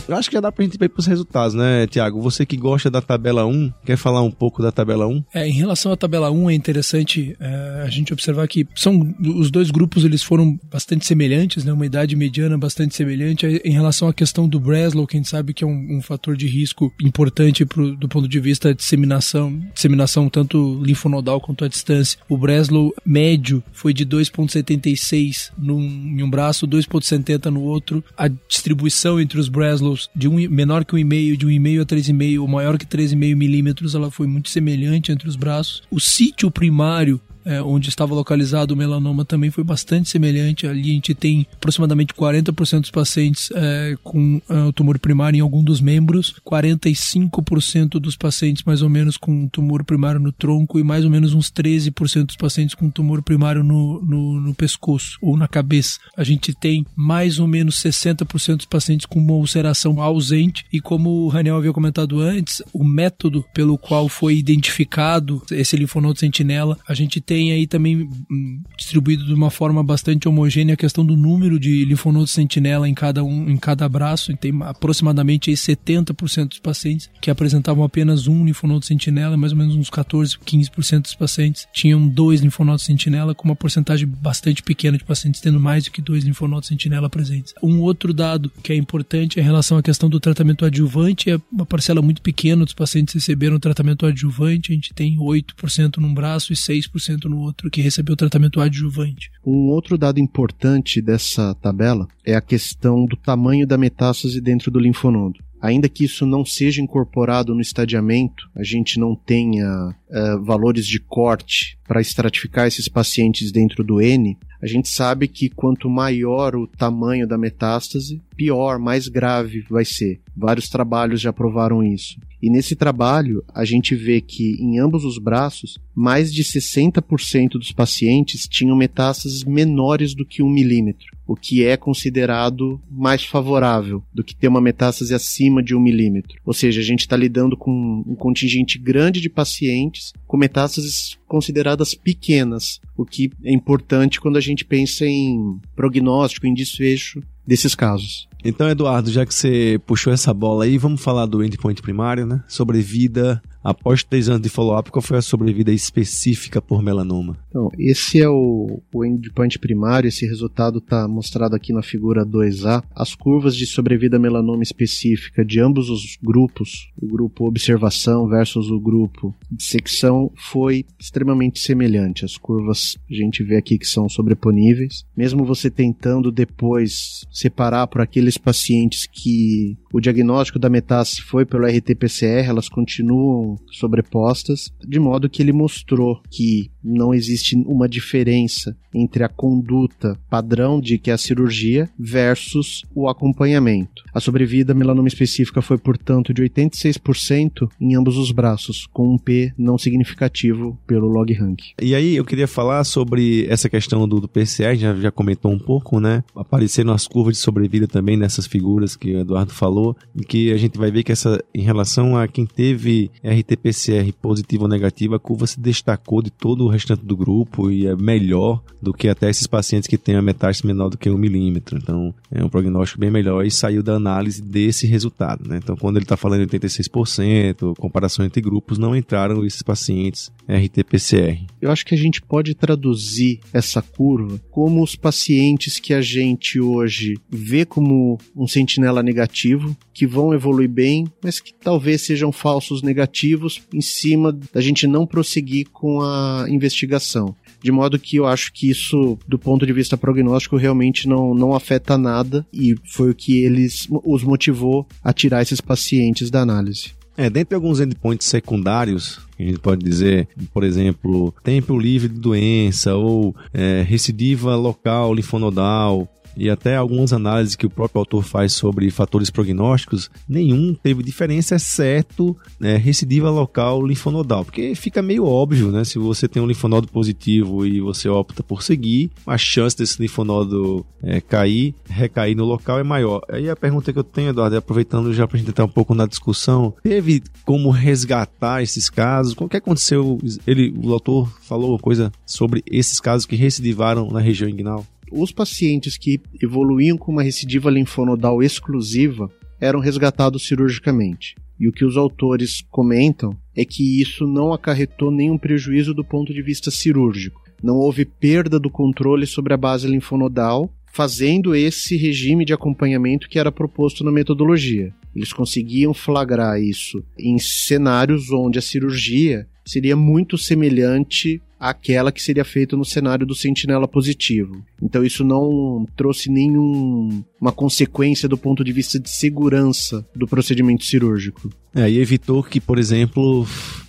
Eu 0.07 0.15
acho 0.15 0.29
que 0.29 0.35
já 0.35 0.41
dá 0.41 0.51
pra 0.51 0.63
gente 0.63 0.75
ir 0.75 0.89
pros 0.89 1.05
resultados, 1.05 1.53
né, 1.53 1.85
Tiago? 1.87 2.21
Você 2.21 2.45
que 2.45 2.55
gosta 2.55 2.89
da 2.89 3.01
tabela 3.01 3.45
1, 3.45 3.73
quer 3.85 3.97
falar 3.97 4.21
um 4.21 4.31
pouco 4.31 4.61
da 4.61 4.71
tabela 4.71 5.05
1? 5.05 5.23
É, 5.33 5.47
em 5.47 5.51
relação 5.51 5.91
à 5.91 5.97
tabela 5.97 6.31
1, 6.31 6.49
é 6.49 6.53
interessante 6.53 7.35
é, 7.39 7.83
a 7.83 7.89
gente 7.89 8.13
observar 8.13 8.47
que 8.47 8.65
são 8.75 9.13
os 9.35 9.51
dois 9.51 9.69
grupos 9.69 10.05
eles 10.05 10.23
foram 10.23 10.57
bastante 10.71 11.05
semelhantes, 11.05 11.65
né? 11.65 11.73
Uma 11.73 11.85
idade 11.85 12.15
mediana 12.15 12.57
bastante 12.57 12.95
semelhante. 12.95 13.45
Em 13.45 13.71
relação 13.71 14.07
à 14.07 14.13
questão 14.13 14.47
do 14.47 14.59
Breslow, 14.59 15.05
que 15.05 15.17
a 15.17 15.19
gente 15.19 15.29
sabe 15.29 15.53
que 15.53 15.63
é 15.63 15.67
um, 15.67 15.97
um 15.97 16.01
fator 16.01 16.37
de 16.37 16.47
risco 16.47 16.93
importante 17.01 17.65
pro, 17.65 17.95
do 17.95 18.07
ponto 18.07 18.27
de 18.27 18.39
vista 18.39 18.73
de 18.73 18.77
disseminação, 18.77 19.59
disseminação 19.73 20.29
tanto 20.29 20.81
linfonodal 20.83 21.41
quanto 21.41 21.65
à 21.65 21.67
distância. 21.67 22.19
O 22.29 22.37
Breslow 22.37 22.93
médio 23.05 23.61
foi 23.73 23.93
de 23.93 24.05
2,76 24.05 25.51
em 25.59 26.23
um 26.23 26.29
braço, 26.29 26.67
2,70 26.67 27.45
no 27.45 27.61
outro. 27.61 28.03
A 28.17 28.27
distribuição 28.27 29.19
entre 29.19 29.39
os 29.39 29.49
Breslows 29.49 29.96
de 30.15 30.27
um 30.27 30.35
menor 30.49 30.85
que 30.85 30.95
um 30.95 30.97
e-mail, 30.97 31.37
de 31.37 31.45
um 31.45 31.51
e-mail 31.51 31.81
a 31.81 31.85
3,5 31.85 32.41
ou 32.41 32.47
maior 32.47 32.77
que 32.77 32.85
3,5 32.85 33.35
milímetros, 33.35 33.95
ela 33.95 34.11
foi 34.11 34.27
muito 34.27 34.49
semelhante 34.49 35.11
entre 35.11 35.27
os 35.27 35.35
braços. 35.35 35.83
O 35.89 35.99
sítio 35.99 36.51
primário 36.51 37.19
é, 37.47 37.61
onde 37.61 37.87
estava 37.87 38.13
localizado 38.13 38.73
o 38.73 38.77
melanoma 38.77 39.23
também 39.23 39.49
foi 39.49 39.63
bastante 39.63 40.09
semelhante. 40.09 40.67
Ali 40.67 40.91
a 40.91 40.93
gente 40.93 41.15
tem 41.15 41.47
aproximadamente 41.53 42.13
40% 42.13 42.81
dos 42.81 42.91
pacientes 42.91 43.49
é, 43.55 43.95
com 44.03 44.41
é, 44.49 44.53
o 44.63 44.73
tumor 44.73 44.99
primário 44.99 45.37
em 45.37 45.41
algum 45.41 45.63
dos 45.63 45.79
membros, 45.79 46.35
45% 46.45 47.99
dos 47.99 48.17
pacientes 48.17 48.63
mais 48.63 48.81
ou 48.81 48.89
menos 48.89 49.15
com 49.15 49.47
tumor 49.47 49.85
primário 49.85 50.19
no 50.19 50.31
tronco 50.31 50.77
e 50.77 50.83
mais 50.83 51.05
ou 51.05 51.09
menos 51.09 51.33
uns 51.33 51.49
13% 51.49 52.25
dos 52.25 52.35
pacientes 52.35 52.75
com 52.75 52.89
tumor 52.89 53.21
primário 53.21 53.63
no, 53.63 54.01
no, 54.03 54.41
no, 54.41 54.53
pescoço 54.53 55.17
ou 55.21 55.37
na 55.37 55.47
cabeça. 55.47 55.99
A 56.17 56.23
gente 56.23 56.53
tem 56.53 56.85
mais 56.95 57.39
ou 57.39 57.47
menos 57.47 57.81
60% 57.81 58.57
dos 58.57 58.65
pacientes 58.65 59.05
com 59.05 59.19
uma 59.19 59.33
ulceração 59.33 60.01
ausente 60.01 60.65
e 60.73 60.81
como 60.81 61.09
o 61.09 61.27
Raniel 61.29 61.57
havia 61.57 61.71
comentado 61.71 62.19
antes, 62.19 62.61
o 62.73 62.83
método 62.83 63.45
pelo 63.53 63.77
qual 63.77 64.09
foi 64.09 64.35
identificado 64.35 65.41
esse 65.51 65.77
linfonodo 65.77 66.19
sentinela, 66.19 66.77
a 66.87 66.93
gente 66.93 67.21
tem 67.21 67.36
tem 67.37 67.51
aí 67.51 67.67
também 67.67 68.09
hum, 68.31 68.63
distribuído 68.75 69.23
de 69.23 69.31
uma 69.31 69.51
forma 69.51 69.83
bastante 69.83 70.27
homogênea 70.27 70.73
a 70.73 70.77
questão 70.77 71.05
do 71.05 71.15
número 71.15 71.59
de 71.59 71.85
linfonodos 71.85 72.31
sentinela 72.31 72.89
em 72.89 72.95
cada 72.95 73.23
um, 73.23 73.47
em 73.47 73.57
cada 73.57 73.87
braço. 73.87 74.35
Tem 74.37 74.51
aproximadamente 74.63 75.51
aí 75.51 75.55
70% 75.55 76.47
dos 76.47 76.57
pacientes 76.59 77.11
que 77.21 77.29
apresentavam 77.29 77.83
apenas 77.83 78.25
um 78.25 78.43
linfonodo 78.43 78.85
sentinela, 78.85 79.37
mais 79.37 79.51
ou 79.51 79.57
menos 79.59 79.75
uns 79.75 79.87
14, 79.87 80.35
15% 80.39 81.01
dos 81.03 81.13
pacientes 81.13 81.67
tinham 81.71 82.07
dois 82.07 82.41
linfonodos 82.41 82.85
sentinela, 82.85 83.35
com 83.35 83.47
uma 83.47 83.55
porcentagem 83.55 84.07
bastante 84.07 84.63
pequena 84.63 84.97
de 84.97 85.03
pacientes 85.03 85.39
tendo 85.39 85.59
mais 85.59 85.83
do 85.83 85.91
que 85.91 86.01
dois 86.01 86.23
linfonodos 86.23 86.69
sentinela 86.69 87.07
presentes. 87.07 87.53
Um 87.61 87.81
outro 87.81 88.15
dado 88.15 88.51
que 88.63 88.73
é 88.73 88.75
importante 88.75 89.39
é 89.39 89.43
em 89.43 89.45
relação 89.45 89.77
à 89.77 89.83
questão 89.83 90.09
do 90.09 90.19
tratamento 90.19 90.65
adjuvante, 90.65 91.29
é 91.29 91.39
uma 91.51 91.67
parcela 91.67 92.01
muito 92.01 92.19
pequena 92.19 92.65
dos 92.65 92.73
pacientes 92.73 93.13
receberam 93.13 93.59
tratamento 93.59 94.07
adjuvante, 94.07 94.71
a 94.71 94.75
gente 94.75 94.91
tem 94.91 95.17
8% 95.17 95.97
num 95.97 96.15
braço 96.15 96.51
e 96.51 96.55
6% 96.55 97.26
tratamento 97.27 97.29
no 97.29 97.41
outro 97.41 97.69
que 97.69 97.81
recebeu 97.81 98.15
tratamento 98.15 98.59
adjuvante. 98.59 99.29
Um 99.45 99.69
outro 99.69 99.97
dado 99.97 100.19
importante 100.19 101.01
dessa 101.01 101.53
tabela 101.55 102.07
é 102.25 102.35
a 102.35 102.41
questão 102.41 103.05
do 103.05 103.15
tamanho 103.15 103.67
da 103.67 103.77
metástase 103.77 104.41
dentro 104.41 104.71
do 104.71 104.79
linfonodo. 104.79 105.39
Ainda 105.59 105.89
que 105.89 106.05
isso 106.05 106.25
não 106.25 106.45
seja 106.45 106.81
incorporado 106.81 107.53
no 107.53 107.61
estadiamento, 107.61 108.47
a 108.55 108.63
gente 108.63 108.99
não 108.99 109.15
tenha 109.15 109.89
uh, 109.89 110.43
valores 110.43 110.85
de 110.85 110.99
corte 110.99 111.76
para 111.87 112.01
estratificar 112.01 112.67
esses 112.67 112.87
pacientes 112.87 113.51
dentro 113.51 113.83
do 113.83 114.01
N, 114.01 114.37
a 114.61 114.67
gente 114.67 114.89
sabe 114.89 115.27
que 115.27 115.49
quanto 115.49 115.89
maior 115.89 116.55
o 116.55 116.67
tamanho 116.67 117.27
da 117.27 117.37
metástase, 117.37 118.21
pior, 118.35 118.79
mais 118.79 119.07
grave 119.07 119.63
vai 119.69 119.85
ser. 119.85 120.19
Vários 120.35 120.67
trabalhos 120.67 121.21
já 121.21 121.31
provaram 121.31 121.83
isso. 121.83 122.19
E 122.41 122.49
nesse 122.49 122.75
trabalho, 122.75 123.43
a 123.53 123.65
gente 123.65 123.95
vê 123.95 124.21
que 124.21 124.55
em 124.61 124.79
ambos 124.79 125.03
os 125.03 125.17
braços, 125.17 125.79
mais 125.95 126.31
de 126.31 126.43
60% 126.43 127.53
dos 127.53 127.71
pacientes 127.71 128.47
tinham 128.47 128.77
metástases 128.77 129.43
menores 129.43 130.13
do 130.13 130.23
que 130.23 130.43
um 130.43 130.49
milímetro, 130.49 131.07
o 131.25 131.35
que 131.35 131.65
é 131.65 131.75
considerado 131.75 132.79
mais 132.91 133.23
favorável 133.23 134.03
do 134.13 134.23
que 134.23 134.35
ter 134.35 134.47
uma 134.47 134.61
metástase 134.61 135.15
acima 135.15 135.63
de 135.63 135.75
um 135.75 135.79
milímetro. 135.79 136.39
Ou 136.45 136.53
seja, 136.53 136.79
a 136.79 136.83
gente 136.83 137.01
está 137.01 137.17
lidando 137.17 137.57
com 137.57 138.03
um 138.05 138.15
contingente 138.15 138.77
grande 138.77 139.19
de 139.19 139.29
pacientes 139.29 140.13
com 140.27 140.37
metástases 140.37 141.17
consideradas 141.27 141.93
pequenas, 141.93 142.79
o 142.95 143.05
que 143.05 143.31
é 143.43 143.53
importante 143.53 144.19
quando 144.19 144.37
a 144.37 144.41
gente 144.41 144.65
pensa 144.65 145.05
em 145.05 145.57
prognóstico, 145.75 146.45
em 146.45 146.53
desfecho 146.53 147.21
desses 147.45 147.73
casos. 147.73 148.27
Então, 148.43 148.69
Eduardo, 148.69 149.09
já 149.09 149.25
que 149.25 149.33
você 149.33 149.79
puxou 149.85 150.11
essa 150.11 150.33
bola 150.33 150.65
aí, 150.65 150.77
vamos 150.77 151.01
falar 151.01 151.25
do 151.25 151.43
endpoint 151.43 151.81
primário, 151.81 152.25
né? 152.25 152.43
Sobrevida 152.47 153.41
após 153.67 154.01
três 154.01 154.29
anos 154.29 154.41
de 154.41 154.47
follow-up, 154.47 154.89
qual 154.89 155.01
foi 155.01 155.17
a 155.17 155.21
sobrevida 155.21 155.73
específica 155.73 156.61
por 156.61 156.81
melanoma? 156.81 157.37
Então, 157.49 157.69
esse 157.77 158.21
é 158.21 158.29
o, 158.29 158.81
o 158.93 159.05
endpoint 159.05 159.59
primário, 159.59 160.07
esse 160.07 160.25
resultado 160.25 160.77
está 160.77 161.05
mostrado 161.05 161.53
aqui 161.53 161.73
na 161.73 161.83
figura 161.83 162.25
2A. 162.25 162.81
As 162.95 163.13
curvas 163.13 163.57
de 163.57 163.65
sobrevida 163.65 164.17
melanoma 164.17 164.63
específica 164.63 165.43
de 165.43 165.59
ambos 165.59 165.89
os 165.89 166.17
grupos, 166.23 166.89
o 166.97 167.05
grupo 167.05 167.45
observação 167.45 168.25
versus 168.29 168.71
o 168.71 168.79
grupo 168.79 169.35
dissecção, 169.51 170.31
foi 170.37 170.85
extremamente 170.97 171.59
semelhante. 171.59 172.23
As 172.23 172.37
curvas 172.37 172.97
a 173.11 173.13
gente 173.13 173.43
vê 173.43 173.57
aqui 173.57 173.77
que 173.77 173.87
são 173.87 174.07
sobreponíveis. 174.07 175.03
Mesmo 175.15 175.43
você 175.43 175.69
tentando 175.69 176.31
depois 176.31 177.25
separar 177.29 177.87
por 177.87 177.99
aqueles 177.99 178.37
pacientes 178.37 179.05
que 179.05 179.77
o 179.91 179.99
diagnóstico 179.99 180.57
da 180.57 180.69
metástase 180.69 181.21
foi 181.21 181.45
pelo 181.45 181.65
RT-PCR, 181.65 182.47
elas 182.47 182.69
continuam 182.69 183.56
sobrepostas, 183.71 184.71
de 184.85 184.99
modo 184.99 185.29
que 185.29 185.41
ele 185.41 185.53
mostrou 185.53 186.21
que 186.29 186.69
não 186.83 187.13
existe 187.13 187.55
uma 187.65 187.87
diferença 187.87 188.75
entre 188.93 189.23
a 189.23 189.29
conduta 189.29 190.17
padrão 190.29 190.79
de 190.79 190.97
que 190.97 191.11
é 191.11 191.13
a 191.13 191.17
cirurgia 191.17 191.89
versus 191.99 192.83
o 192.95 193.07
acompanhamento. 193.07 194.03
A 194.13 194.19
sobrevida 194.19 194.73
melanoma 194.73 195.07
específica 195.07 195.61
foi, 195.61 195.77
portanto, 195.77 196.33
de 196.33 196.41
86% 196.41 197.69
em 197.79 197.95
ambos 197.95 198.17
os 198.17 198.31
braços, 198.31 198.87
com 198.91 199.13
um 199.13 199.17
P 199.17 199.53
não 199.57 199.77
significativo 199.77 200.77
pelo 200.87 201.07
log 201.07 201.31
rank. 201.33 201.59
E 201.81 201.93
aí 201.93 202.15
eu 202.15 202.25
queria 202.25 202.47
falar 202.47 202.83
sobre 202.83 203.45
essa 203.49 203.69
questão 203.69 204.07
do, 204.07 204.19
do 204.19 204.27
PCA, 204.27 204.75
já, 204.75 204.95
já 204.95 205.11
comentou 205.11 205.51
um 205.51 205.59
pouco, 205.59 205.99
né? 205.99 206.23
Apareceram 206.35 206.91
as 206.91 207.07
curvas 207.07 207.35
de 207.35 207.41
sobrevida 207.41 207.87
também 207.87 208.17
nessas 208.17 208.47
figuras 208.47 208.95
que 208.95 209.13
o 209.13 209.19
Eduardo 209.19 209.53
falou, 209.53 209.95
que 210.27 210.51
a 210.51 210.57
gente 210.57 210.77
vai 210.77 210.89
ver 210.89 211.03
que 211.03 211.11
essa, 211.11 211.43
em 211.53 211.61
relação 211.61 212.17
a 212.17 212.27
quem 212.27 212.45
teve 212.45 213.11
RT-PCR 213.47 214.13
positivo 214.21 214.63
ou 214.63 214.69
negativo, 214.69 215.15
a 215.15 215.19
curva 215.19 215.47
se 215.47 215.59
destacou 215.59 216.21
de 216.21 216.29
todo 216.29 216.65
o 216.65 216.67
restante 216.67 217.05
do 217.05 217.15
grupo 217.15 217.71
e 217.71 217.87
é 217.87 217.95
melhor 217.95 218.61
do 218.81 218.93
que 218.93 219.07
até 219.07 219.29
esses 219.29 219.47
pacientes 219.47 219.87
que 219.87 219.97
têm 219.97 220.15
a 220.15 220.21
metástase 220.21 220.67
menor 220.67 220.89
do 220.89 220.97
que 220.97 221.09
um 221.09 221.17
milímetro. 221.17 221.77
Então, 221.77 222.13
é 222.31 222.43
um 222.43 222.49
prognóstico 222.49 222.99
bem 222.99 223.09
melhor 223.09 223.45
e 223.45 223.51
saiu 223.51 223.81
da 223.81 223.95
análise 223.95 224.41
desse 224.41 224.85
resultado. 224.85 225.47
Né? 225.47 225.59
Então, 225.63 225.75
quando 225.75 225.97
ele 225.97 226.05
está 226.05 226.17
falando 226.17 226.45
de 226.45 226.59
86%, 226.59 227.75
comparação 227.77 228.25
entre 228.25 228.41
grupos, 228.41 228.77
não 228.77 228.95
entraram 228.95 229.45
esses 229.45 229.61
pacientes 229.61 230.31
RT-PCR. 230.47 231.45
Eu 231.61 231.71
acho 231.71 231.85
que 231.85 231.95
a 231.95 231.97
gente 231.97 232.21
pode 232.21 232.53
traduzir 232.53 233.39
essa 233.53 233.81
curva 233.81 234.39
como 234.51 234.83
os 234.83 234.95
pacientes 234.95 235.79
que 235.79 235.93
a 235.93 236.01
gente 236.01 236.59
hoje 236.59 237.15
vê 237.29 237.65
como 237.65 238.17
um 238.35 238.47
sentinela 238.47 239.01
negativo, 239.01 239.75
que 239.93 240.05
vão 240.05 240.33
evoluir 240.33 240.69
bem, 240.69 241.07
mas 241.23 241.39
que 241.39 241.53
talvez 241.53 242.01
sejam 242.01 242.31
falsos 242.31 242.81
negativos 242.81 243.26
em 243.73 243.81
cima 243.81 244.37
da 244.53 244.61
gente 244.61 244.87
não 244.87 245.05
prosseguir 245.05 245.67
com 245.71 246.01
a 246.01 246.45
investigação. 246.49 247.35
De 247.61 247.71
modo 247.71 247.99
que 247.99 248.17
eu 248.17 248.25
acho 248.25 248.53
que 248.53 248.69
isso, 248.69 249.17
do 249.27 249.39
ponto 249.39 249.65
de 249.65 249.73
vista 249.73 249.97
prognóstico, 249.97 250.57
realmente 250.57 251.07
não, 251.07 251.33
não 251.33 251.53
afeta 251.53 251.97
nada 251.97 252.45
e 252.53 252.75
foi 252.85 253.11
o 253.11 253.15
que 253.15 253.41
eles 253.43 253.87
os 253.89 254.23
motivou 254.23 254.87
a 255.03 255.11
tirar 255.11 255.41
esses 255.41 255.59
pacientes 255.59 256.29
da 256.29 256.41
análise. 256.41 256.91
É, 257.17 257.31
dentre 257.31 257.55
alguns 257.55 257.79
endpoints 257.79 258.27
secundários, 258.27 259.19
a 259.39 259.43
gente 259.43 259.57
pode 259.57 259.83
dizer, 259.83 260.27
por 260.53 260.63
exemplo, 260.63 261.33
tempo 261.43 261.77
livre 261.77 262.07
de 262.07 262.19
doença 262.19 262.95
ou 262.95 263.35
é, 263.51 263.81
recidiva 263.81 264.55
local 264.55 265.15
linfonodal, 265.15 266.07
e 266.37 266.49
até 266.49 266.75
algumas 266.75 267.11
análises 267.11 267.55
que 267.55 267.65
o 267.65 267.69
próprio 267.69 267.99
autor 267.99 268.23
faz 268.23 268.53
sobre 268.53 268.89
fatores 268.91 269.29
prognósticos, 269.29 270.09
nenhum 270.27 270.73
teve 270.73 271.03
diferença, 271.03 271.55
exceto 271.55 272.37
né, 272.59 272.77
recidiva 272.77 273.29
local 273.29 273.85
linfonodal, 273.85 274.45
porque 274.45 274.75
fica 274.75 275.01
meio 275.01 275.25
óbvio, 275.25 275.71
né? 275.71 275.83
Se 275.83 275.97
você 275.97 276.27
tem 276.27 276.41
um 276.41 276.47
linfonodo 276.47 276.87
positivo 276.87 277.65
e 277.65 277.81
você 277.81 278.07
opta 278.07 278.43
por 278.43 278.61
seguir, 278.61 279.11
a 279.25 279.37
chance 279.37 279.75
desse 279.75 280.01
linfonodo 280.01 280.85
é, 281.01 281.19
cair, 281.19 281.73
recair 281.89 282.35
no 282.35 282.45
local 282.45 282.79
é 282.79 282.83
maior. 282.83 283.21
Aí 283.29 283.49
a 283.49 283.55
pergunta 283.55 283.91
que 283.91 283.99
eu 283.99 284.03
tenho, 284.03 284.29
Eduardo, 284.29 284.55
é 284.55 284.59
aproveitando 284.59 285.13
já 285.13 285.27
para 285.27 285.37
a 285.37 285.39
gente 285.39 285.49
entrar 285.49 285.65
um 285.65 285.69
pouco 285.69 285.95
na 285.95 286.05
discussão, 286.05 286.73
teve 286.83 287.23
como 287.45 287.69
resgatar 287.69 288.61
esses 288.61 288.89
casos? 288.89 289.35
O 289.37 289.47
que 289.47 289.57
aconteceu? 289.57 290.19
Ele, 290.45 290.73
o 290.83 290.93
autor 290.93 291.29
falou 291.41 291.71
uma 291.71 291.79
coisa 291.79 292.11
sobre 292.25 292.63
esses 292.69 292.99
casos 292.99 293.25
que 293.25 293.35
recidivaram 293.35 294.09
na 294.09 294.19
região 294.19 294.49
inguinal? 294.49 294.85
Os 295.11 295.31
pacientes 295.31 295.97
que 295.97 296.19
evoluíam 296.41 296.97
com 296.97 297.11
uma 297.11 297.23
recidiva 297.23 297.69
linfonodal 297.69 298.41
exclusiva 298.41 299.29
eram 299.59 299.79
resgatados 299.79 300.47
cirurgicamente. 300.47 301.35
E 301.59 301.67
o 301.67 301.71
que 301.71 301.83
os 301.83 301.97
autores 301.97 302.63
comentam 302.69 303.35
é 303.55 303.65
que 303.65 303.99
isso 303.99 304.27
não 304.27 304.53
acarretou 304.53 305.09
nenhum 305.09 305.37
prejuízo 305.37 305.93
do 305.93 306.03
ponto 306.03 306.33
de 306.33 306.41
vista 306.41 306.69
cirúrgico. 306.69 307.41
Não 307.63 307.75
houve 307.75 308.05
perda 308.05 308.59
do 308.59 308.69
controle 308.69 309.25
sobre 309.25 309.53
a 309.53 309.57
base 309.57 309.87
linfonodal, 309.87 310.71
fazendo 310.93 311.55
esse 311.55 311.97
regime 311.97 312.45
de 312.45 312.53
acompanhamento 312.53 313.27
que 313.27 313.39
era 313.39 313.51
proposto 313.51 314.03
na 314.03 314.11
metodologia. 314.11 314.93
Eles 315.15 315.33
conseguiam 315.33 315.93
flagrar 315.93 316.61
isso 316.61 317.03
em 317.17 317.39
cenários 317.39 318.31
onde 318.31 318.59
a 318.59 318.61
cirurgia 318.61 319.47
seria 319.65 319.95
muito 319.95 320.37
semelhante 320.37 321.41
àquela 321.59 322.11
que 322.11 322.21
seria 322.21 322.45
feita 322.45 322.75
no 322.75 322.85
cenário 322.85 323.25
do 323.25 323.35
sentinela 323.35 323.87
positivo. 323.87 324.63
Então 324.81 325.03
isso 325.03 325.23
não 325.23 325.85
trouxe 325.95 326.29
nenhuma 326.29 327.51
consequência 327.55 328.29
do 328.29 328.37
ponto 328.37 328.63
de 328.63 328.71
vista 328.71 328.99
de 328.99 329.09
segurança 329.09 330.05
do 330.15 330.27
procedimento 330.27 330.85
cirúrgico. 330.85 331.49
É, 331.73 331.89
e 331.89 331.99
evitou 331.99 332.43
que, 332.43 332.59
por 332.59 332.77
exemplo, 332.79 333.45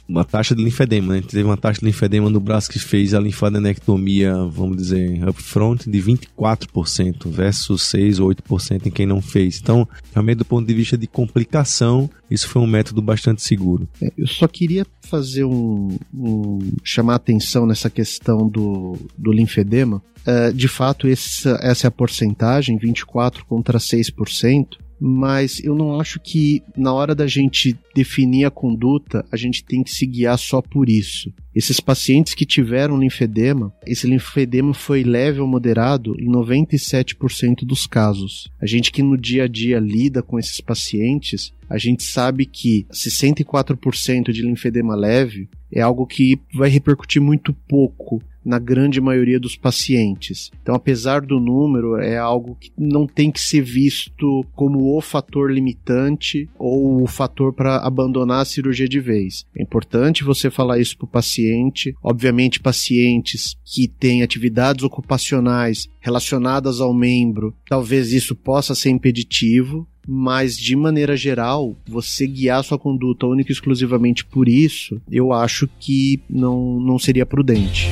uma 0.09 0.25
taxa 0.25 0.55
de 0.55 0.65
linfedema, 0.65 1.15
né? 1.15 1.23
Teve 1.23 1.45
uma 1.45 1.57
taxa 1.57 1.81
de 1.81 1.87
linfedema 1.87 2.31
no 2.31 2.41
braço 2.41 2.71
que 2.71 2.79
fez 2.79 3.13
a 3.13 3.21
linfadenectomia, 3.21 4.35
vamos 4.47 4.79
dizer, 4.79 5.29
upfront 5.29 5.89
de 5.89 6.03
24% 6.03 7.29
versus 7.29 7.83
6 7.83 8.19
ou 8.19 8.31
8% 8.31 8.87
em 8.87 8.91
quem 8.91 9.07
não 9.07 9.21
fez. 9.21 9.61
Então, 9.61 9.87
realmente 10.15 10.39
do 10.39 10.45
ponto 10.47 10.67
de 10.67 10.73
vista 10.73 10.97
de 10.97 11.07
complicação, 11.07 12.09
isso 12.31 12.49
foi 12.49 12.63
um 12.63 12.67
método 12.67 13.03
bastante 13.03 13.43
seguro. 13.43 13.87
É, 14.01 14.11
eu 14.17 14.27
só 14.27 14.49
queria 14.49 14.87
fazer 15.03 15.45
um, 15.45 15.99
um, 16.15 16.59
chamar 16.83 17.17
atenção 17.17 17.67
nessa 17.67 17.91
questão 17.91 18.49
do, 18.49 18.97
do 19.17 19.31
linfedema. 19.31 20.03
É, 20.25 20.51
de 20.53 20.69
fato, 20.69 21.07
essa 21.07 21.87
é 21.87 21.87
a 21.87 21.91
porcentagem, 21.91 22.79
24 22.79 23.45
contra 23.45 23.79
6% 23.79 24.88
mas 25.01 25.63
eu 25.63 25.75
não 25.75 26.01
acho 26.01 26.19
que 26.21 26.63
na 26.77 26.93
hora 26.93 27.15
da 27.15 27.27
gente 27.27 27.77
definir 27.95 28.45
a 28.45 28.51
conduta, 28.51 29.25
a 29.31 29.37
gente 29.37 29.65
tem 29.65 29.83
que 29.83 29.91
se 29.91 30.07
guiar 30.07 30.39
só 30.39 30.61
por 30.61 30.89
isso. 30.89 31.33
Esses 31.55 31.81
pacientes 31.81 32.35
que 32.35 32.47
tiveram 32.47 32.99
linfedema, 32.99 33.73
esse 33.87 34.07
linfedema 34.07 34.73
foi 34.73 35.03
leve 35.03 35.41
ou 35.41 35.47
moderado 35.47 36.15
em 36.21 36.31
97% 36.31 37.65
dos 37.65 37.87
casos. 37.87 38.49
A 38.61 38.67
gente 38.67 38.93
que 38.93 39.03
no 39.03 39.17
dia 39.17 39.45
a 39.45 39.49
dia 39.49 39.79
lida 39.79 40.23
com 40.23 40.39
esses 40.39 40.61
pacientes, 40.61 41.53
a 41.69 41.79
gente 41.79 42.03
sabe 42.03 42.47
que 42.47 42.87
64% 42.93 44.33
de 44.33 44.43
linfedema 44.43 44.95
leve 44.95 45.49
é 45.73 45.81
algo 45.81 46.07
que 46.07 46.41
vai 46.55 46.69
repercutir 46.69 47.21
muito 47.21 47.53
pouco 47.53 48.23
na 48.49 48.59
grande 48.59 48.99
maioria 48.99 49.39
dos 49.39 49.57
pacientes. 49.57 50.51
Então, 50.63 50.75
apesar 50.75 51.21
do 51.21 51.39
número, 51.39 51.97
é 51.97 52.17
algo 52.17 52.57
que 52.59 52.73
não 52.79 53.07
tem 53.07 53.31
que 53.31 53.41
ser 53.41 53.61
visto 53.61 54.43
como 54.55 54.97
o 54.97 55.01
fator 55.03 55.53
limitante 55.53 56.49
ou 56.59 57.03
o 57.03 57.07
fator 57.07 57.53
para 57.53 57.77
abandonar 57.77 58.41
a 58.41 58.47
cirurgia 58.47 58.89
de 58.89 59.01
vez. 59.01 59.45
É 59.55 59.63
importante 59.63 60.25
você 60.25 60.51
falar 60.51 60.79
isso 60.79 60.97
para 60.97 61.05
o 61.05 61.11
paciente. 61.11 61.95
Obviamente, 62.03 62.59
pacientes 62.59 63.55
que 63.65 63.87
têm 63.87 64.23
atividades 64.23 64.83
ocupacionais 64.83 65.87
relacionadas 66.01 66.81
ao 66.81 66.95
membro, 66.95 67.55
talvez 67.69 68.15
isso 68.15 68.35
possa 68.35 68.75
ser 68.75 68.89
impeditivo, 68.89 69.87
mas 70.11 70.57
de 70.57 70.75
maneira 70.75 71.15
geral, 71.15 71.77
você 71.87 72.27
guiar 72.27 72.65
sua 72.65 72.79
conduta 72.79 73.27
única 73.27 73.51
e 73.51 73.55
exclusivamente 73.55 74.25
por 74.25 74.49
isso, 74.49 74.99
eu 75.11 75.35
acho 75.35 75.69
que 75.79 76.19
não, 76.31 76.81
não 76.81 76.99
seria 76.99 77.27
prudente. 77.27 77.91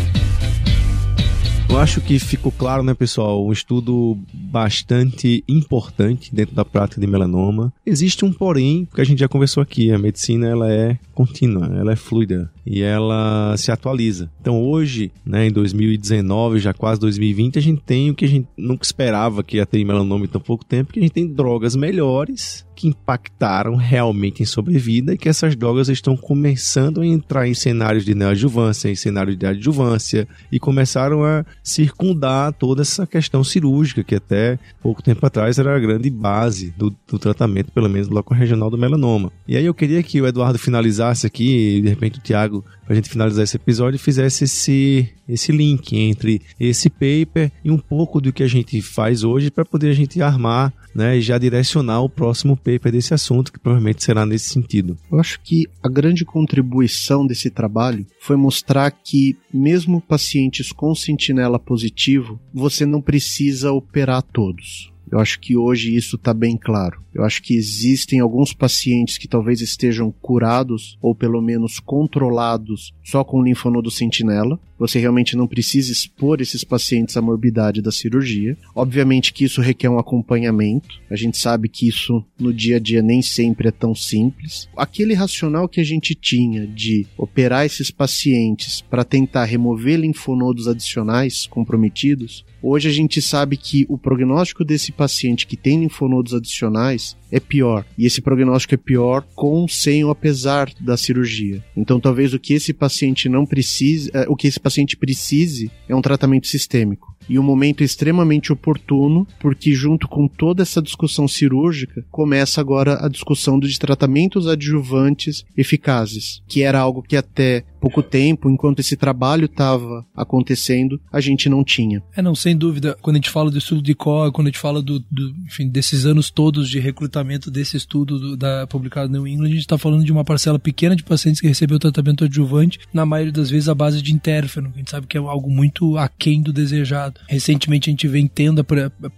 Eu 1.77 1.83
acho 1.83 2.01
que 2.01 2.19
ficou 2.19 2.51
claro, 2.51 2.83
né, 2.83 2.95
pessoal, 2.95 3.47
um 3.47 3.53
estudo 3.53 4.17
bastante 4.33 5.45
importante 5.47 6.35
dentro 6.35 6.55
da 6.55 6.65
prática 6.65 6.99
de 6.99 7.07
melanoma. 7.07 7.71
Existe 7.85 8.25
um 8.25 8.33
porém, 8.33 8.89
que 8.95 8.99
a 8.99 9.05
gente 9.05 9.19
já 9.19 9.29
conversou 9.29 9.63
aqui, 9.63 9.93
a 9.93 9.99
medicina 9.99 10.49
ela 10.49 10.73
é 10.73 10.99
contínua, 11.13 11.67
ela 11.79 11.93
é 11.93 11.97
fluida 11.97 12.51
e 12.65 12.81
ela 12.81 13.55
se 13.59 13.71
atualiza. 13.71 14.31
Então 14.41 14.65
hoje, 14.65 15.13
né, 15.23 15.49
em 15.49 15.53
2019, 15.53 16.61
já 16.61 16.73
quase 16.73 16.99
2020, 16.99 17.59
a 17.59 17.63
gente 17.63 17.83
tem 17.83 18.09
o 18.09 18.15
que 18.15 18.25
a 18.25 18.29
gente 18.29 18.49
nunca 18.57 18.83
esperava 18.83 19.45
que 19.45 19.59
ia 19.59 19.67
ter 19.67 19.85
melanoma 19.85 20.25
em 20.25 20.29
tão 20.29 20.41
pouco 20.41 20.65
tempo, 20.65 20.95
que 20.95 20.99
a 20.99 21.03
gente 21.03 21.13
tem 21.13 21.31
drogas 21.31 21.77
melhores 21.77 22.66
que 22.77 22.87
impactaram 22.87 23.75
realmente 23.75 24.43
em 24.43 24.47
sobrevida 24.47 25.15
e 25.15 25.19
que 25.19 25.29
essas 25.29 25.57
drogas 25.57 25.89
estão 25.89 26.17
começando 26.17 27.01
a 27.01 27.07
entrar 27.07 27.49
em 27.49 27.55
cenários 27.55 28.05
de 28.05 28.15
neoadjuvância, 28.15 28.91
em 28.91 28.95
cenários 28.95 29.37
de 29.37 29.47
adjuvância 29.47 30.29
e 30.53 30.61
começaram 30.61 31.25
a 31.25 31.45
circundar 31.65 32.53
toda 32.53 32.83
essa 32.83 33.07
questão 33.07 33.43
cirúrgica 33.43 34.05
que 34.05 34.15
até 34.15 34.59
pouco 34.83 35.03
tempo 35.03 35.25
atrás 35.25 35.59
era 35.59 35.75
a 35.75 35.81
grande 35.81 36.11
base 36.11 36.73
do, 36.77 36.95
do 37.09 37.19
tratamento, 37.19 37.73
pelo 37.73 37.89
menos 37.89 38.07
do 38.07 38.11
bloco 38.11 38.35
regional 38.35 38.71
do 38.71 38.77
melanoma. 38.77 39.33
E 39.49 39.57
aí 39.57 39.65
eu 39.65 39.75
queria 39.75 40.03
que 40.03 40.21
o 40.21 40.27
Eduardo 40.27 40.59
finalizasse 40.59 41.27
aqui, 41.27 41.79
e 41.79 41.81
de 41.81 41.89
repente 41.89 42.19
o 42.19 42.23
Tiago, 42.23 42.63
para 42.85 42.93
a 42.93 42.97
gente 42.97 43.09
finalizar 43.09 43.45
esse 43.45 43.57
episódio, 43.57 43.99
fizesse 43.99 44.45
esse, 44.45 45.09
esse 45.27 45.51
link 45.51 45.97
entre 45.97 46.43
esse 46.61 46.91
paper 46.91 47.51
e 47.65 47.71
um 47.71 47.79
pouco 47.79 48.21
do 48.21 48.33
que 48.33 48.43
a 48.43 48.49
gente 48.49 48.83
faz 48.83 49.25
hoje 49.25 49.51
para 49.51 49.65
poder 49.65 49.91
a 49.91 49.95
gente 49.95 50.21
armar 50.21 50.73
né, 50.97 51.19
e 51.19 51.21
já 51.21 51.39
direcionar 51.39 52.01
o 52.01 52.09
próximo 52.09 52.57
paper 52.57 52.91
desse 52.91 53.13
assunto, 53.13 53.53
que 53.53 53.59
provavelmente 53.59 54.03
será 54.03 54.25
nesse 54.25 54.49
sentido. 54.49 54.97
Eu 55.13 55.21
acho 55.21 55.41
que 55.43 55.67
a 55.83 55.89
grande 55.89 56.25
contribuição 56.25 57.27
desse 57.27 57.51
trabalho 57.51 58.07
foi 58.21 58.37
mostrar 58.37 58.91
que, 58.91 59.37
mesmo 59.53 60.01
pacientes 60.01 60.73
com 60.73 60.95
sentinela 60.95 61.59
positivo, 61.59 62.41
você 62.53 62.87
não 62.87 63.01
precisa 63.01 63.73
operar 63.73 64.23
todos. 64.23 64.91
Eu 65.11 65.21
acho 65.21 65.39
que 65.39 65.57
hoje 65.57 65.95
isso 65.95 66.17
está 66.17 66.35
bem 66.35 66.57
claro. 66.57 67.01
Eu 67.15 67.25
acho 67.25 67.41
que 67.43 67.55
existem 67.55 68.19
alguns 68.19 68.53
pacientes 68.53 69.17
que 69.17 69.29
talvez 69.29 69.61
estejam 69.61 70.11
curados 70.11 70.99
ou 71.01 71.15
pelo 71.15 71.41
menos 71.41 71.79
controlados 71.79 72.93
só 73.05 73.23
com 73.23 73.43
linfonodo 73.43 73.91
sentinela. 73.91 74.59
Você 74.79 74.99
realmente 74.99 75.37
não 75.37 75.47
precisa 75.47 75.91
expor 75.93 76.41
esses 76.41 76.65
pacientes 76.65 77.17
à 77.17 77.23
morbidade 77.23 77.81
da 77.81 77.91
cirurgia. 77.91 78.57
Obviamente 78.75 79.33
que 79.33 79.45
isso 79.45 79.61
requer 79.61 79.89
um 79.89 79.99
acompanhamento. 79.99 80.89
A 81.11 81.17
gente 81.17 81.39
sabe 81.39 81.69
que 81.69 81.89
isso 81.89 82.25
no 82.39 82.53
dia 82.53 82.77
a 82.77 82.81
dia 82.81 83.03
nem 83.03 83.23
sempre 83.23 83.69
é 83.69 83.73
tão 83.73 83.95
simples. 83.95 84.69
Aquele 84.77 85.15
racional 85.15 85.69
que 85.69 85.81
a 85.81 85.85
gente 85.85 86.15
tinha 86.15 86.67
de 86.67 87.07
operar 87.17 87.65
esses 87.65 87.91
pacientes 87.91 88.83
para 88.83 89.05
tentar 89.05 89.45
remover 89.45 89.99
linfonodos 89.99 90.69
adicionais 90.69 91.47
comprometidos, 91.47 92.45
hoje 92.63 92.89
a 92.89 92.93
gente 92.93 93.23
sabe 93.23 93.57
que 93.57 93.87
o 93.89 93.97
prognóstico 93.97 94.65
desse 94.65 94.93
paciente 94.93 95.47
que 95.47 95.57
tem 95.57 95.81
linfonodos 95.81 96.35
adicionais 96.35 97.17
é 97.31 97.41
pior. 97.41 97.85
E 97.99 98.07
esse 98.07 98.21
prognóstico 98.21 98.75
é 98.75 98.79
pior 98.79 99.25
com, 99.35 99.67
sem 99.69 100.05
ou 100.05 100.11
apesar 100.11 100.71
da 100.81 100.97
cirurgia. 100.97 101.63
Então, 101.77 101.99
talvez 102.01 102.33
o 102.33 102.39
que 102.39 102.55
esse 102.55 102.73
paciente 102.73 103.29
não 103.29 103.45
precise, 103.45 104.11
é, 104.15 104.27
o 104.29 104.37
que 104.37 104.47
esse 104.47 104.61
paciente 104.67 104.97
precise 104.97 105.71
é 105.89 105.95
um 105.95 106.03
tratamento 106.03 106.49
sistêmico 106.49 107.16
e 107.29 107.39
um 107.39 107.43
momento 107.43 107.83
extremamente 107.83 108.53
oportuno, 108.53 109.27
porque 109.41 109.73
junto 109.73 110.09
com 110.09 110.29
toda 110.29 110.63
essa 110.63 110.83
discussão 110.83 111.27
cirúrgica, 111.27 112.05
começa 112.11 112.61
agora 112.61 113.05
a 113.05 113.09
discussão 113.09 113.59
de 113.59 113.79
tratamentos 113.79 114.47
adjuvantes 114.47 115.45
eficazes, 115.57 116.43
que 116.47 116.63
era 116.63 116.79
algo 116.79 117.03
que 117.03 117.17
até 117.17 117.65
pouco 117.81 118.03
tempo, 118.03 118.51
enquanto 118.51 118.81
esse 118.81 118.97
trabalho 118.97 119.45
estava 119.45 120.05
acontecendo, 120.15 121.01
a 121.13 121.21
gente 121.21 121.49
não 121.49 121.63
tinha. 121.63 122.03
É, 122.17 122.23
não, 122.23 122.35
sem 122.35 122.57
dúvida. 122.57 122.97
Quando 123.01 123.17
a 123.17 123.19
gente 123.19 123.31
fala 123.31 123.51
do 123.51 123.59
estudo 123.59 123.81
de 123.81 123.95
COA, 123.95 124.33
quando 124.33 124.49
a 124.49 124.51
gente 124.51 124.59
fala 124.59 124.83
do, 124.83 124.99
do 124.99 125.35
enfim, 125.47 125.69
desses 125.69 126.05
anos 126.05 126.31
todos 126.31 126.69
de 126.69 126.81
recrutamento 126.81 127.51
desse 127.51 127.77
estudo 127.77 128.19
do, 128.19 128.37
da, 128.37 128.67
publicado 128.67 129.13
no 129.13 129.19
New 129.19 129.29
England, 129.29 129.47
a 129.47 129.51
gente 129.51 129.61
está 129.61 129.79
falando 129.79 130.05
de 130.05 130.11
uma 130.11 130.25
parcela 130.25 130.59
pequena 130.59 130.97
de 130.97 131.05
pacientes 131.05 131.41
que 131.41 131.47
recebeu 131.47 131.79
tratamento 131.79 132.25
adjuvante, 132.25 132.81
na 132.93 133.07
maioria 133.07 133.33
das 133.33 133.51
vezes 133.51 133.69
à 133.69 133.75
base 133.75 134.03
de 134.03 134.13
interferon, 134.13 134.71
a 134.75 134.79
gente 134.79 134.91
sabe 134.91 135.07
que 135.07 135.17
é 135.17 135.21
algo 135.21 135.51
muito 135.51 135.97
aquém 135.97 136.43
do 136.43 136.53
desejado. 136.53 137.16
Recentemente 137.29 137.91
a 137.91 137.93
gente 137.93 138.09
vem 138.09 138.27
tendo 138.27 138.65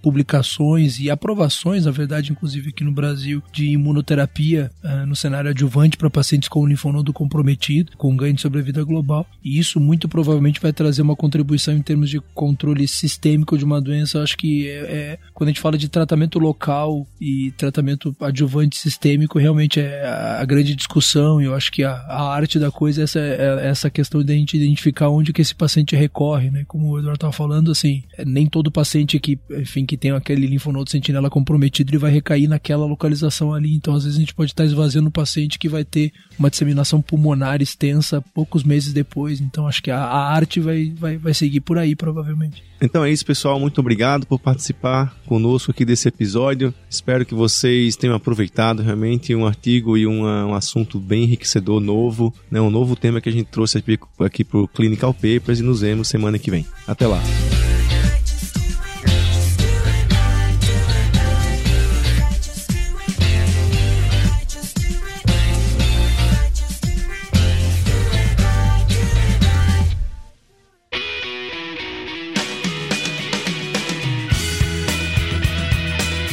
publicações 0.03 0.99
e 0.99 1.11
aprovações, 1.11 1.85
na 1.85 1.91
verdade, 1.91 2.33
inclusive 2.33 2.71
aqui 2.71 2.85
no 2.85 2.93
Brasil, 2.93 3.43
de 3.53 3.67
imunoterapia 3.67 4.71
uh, 4.83 5.07
no 5.07 5.15
cenário 5.15 5.51
adjuvante 5.51 5.97
para 5.97 6.11
pacientes 6.11 6.49
com 6.49 6.67
linfonodo 6.67 7.13
comprometido, 7.13 7.93
com 7.97 8.17
ganho 8.17 8.35
de 8.35 8.43
sobre 8.49 8.61
a 8.61 8.63
vida 8.63 8.83
global. 8.83 9.27
E 9.45 9.59
isso 9.59 9.79
muito 9.79 10.09
provavelmente 10.09 10.61
vai 10.61 10.73
trazer 10.73 11.03
uma 11.03 11.15
contribuição 11.15 11.75
em 11.75 11.83
termos 11.83 12.09
de 12.11 12.21
controle 12.35 12.89
sistêmico 12.89 13.57
de 13.57 13.65
uma 13.65 13.81
doença. 13.81 14.19
Eu 14.19 14.23
acho 14.23 14.37
que 14.37 14.69
é, 14.69 14.73
é, 14.73 15.19
quando 15.35 15.49
a 15.49 15.53
gente 15.53 15.61
fala 15.61 15.77
de 15.77 15.89
tratamento 15.89 16.39
local 16.39 17.07
e 17.21 17.53
tratamento 17.57 18.15
adjuvante 18.21 18.77
sistêmico, 18.77 19.39
realmente 19.39 19.81
é 19.81 20.05
a, 20.07 20.45
grande 20.45 20.75
discussão. 20.75 21.41
E 21.41 21.45
eu 21.45 21.55
acho 21.55 21.71
que 21.71 21.85
a, 21.85 21.93
a 21.93 22.33
arte 22.33 22.59
da 22.59 22.71
coisa 22.71 23.03
é 23.03 23.05
essa, 23.05 23.21
é 23.21 23.69
essa 23.69 23.91
questão 23.91 24.23
de 24.23 24.33
a 24.33 24.37
gente 24.37 24.57
identificar 24.57 25.09
onde 25.09 25.33
que 25.33 25.43
esse 25.43 25.55
paciente 25.55 25.95
recorre, 25.95 26.51
né? 26.51 26.65
Como 26.67 26.91
o 26.91 26.99
Eduardo 26.99 27.17
estava 27.17 27.33
falando, 27.33 27.71
assim, 27.71 27.88
é, 28.17 28.25
nem 28.25 28.47
todo 28.47 28.71
paciente 28.71 29.19
que, 29.19 29.39
enfim, 29.51 29.85
que 29.85 29.97
tem 29.97 30.11
aquele 30.11 30.47
linfonodo 30.47 30.91
sentinela 30.91 31.31
comprometido, 31.31 31.91
ele 31.91 31.99
vai 31.99 32.11
recair 32.11 32.49
naquela 32.49 32.87
localização 32.87 33.53
ali. 33.53 33.75
Então, 33.75 33.95
às 33.95 34.05
vezes 34.05 34.17
a 34.17 34.21
gente 34.21 34.35
pode 34.35 34.53
estar 34.53 34.65
esvaziando 34.65 35.09
um 35.09 35.13
paciente 35.13 35.59
que 35.59 35.69
vai 35.69 35.85
ter 35.85 36.13
uma 36.39 36.51
disseminação 36.51 37.03
pulmonar 37.03 37.61
extensa 37.63 38.23
poucos 38.35 38.63
meses 38.63 38.93
depois. 38.93 39.41
Então 39.41 39.67
acho 39.67 39.83
que 39.83 39.91
a, 39.91 39.99
a 39.99 40.33
arte 40.33 40.61
vai, 40.61 40.93
vai, 40.97 41.17
vai 41.17 41.35
seguir 41.35 41.61
por 41.61 41.79
aí, 41.79 41.95
provavelmente. 41.95 42.63
Então 42.81 43.05
é 43.05 43.11
isso, 43.11 43.27
pessoal. 43.27 43.59
Muito 43.59 43.81
obrigado 43.81 44.27
por 44.27 44.39
participar 44.39 45.17
conosco 45.27 45.71
aqui 45.71 45.85
desse 45.85 46.09
episódio. 46.09 46.73
Espero 46.89 47.27
que 47.27 47.35
vocês 47.35 47.97
tenham 47.97 48.15
aproveitado 48.15 48.83
realmente 48.83 49.35
um 49.35 49.47
artigo 49.47 49.97
e 49.97 50.07
uma, 50.07 50.47
um 50.47 50.55
assunto 50.55 50.99
bem 50.99 51.25
enriquecedor, 51.25 51.81
novo, 51.81 52.33
né? 52.51 52.61
um 52.61 52.71
novo 52.71 52.95
tema 52.95 53.21
que 53.21 53.29
a 53.29 53.33
gente 53.33 53.47
trouxe 53.47 53.79
aqui, 53.79 53.99
aqui 54.21 54.45
para 54.45 54.59
o 54.59 54.69
Clinical 54.69 55.13
Papers 55.13 55.61
e 55.61 55.63
nos 55.63 55.81
vemos 55.81 56.09
semana 56.09 56.39
que 56.39 56.51
vem. 56.51 56.65
Até 56.87 57.07
lá. 57.07 57.21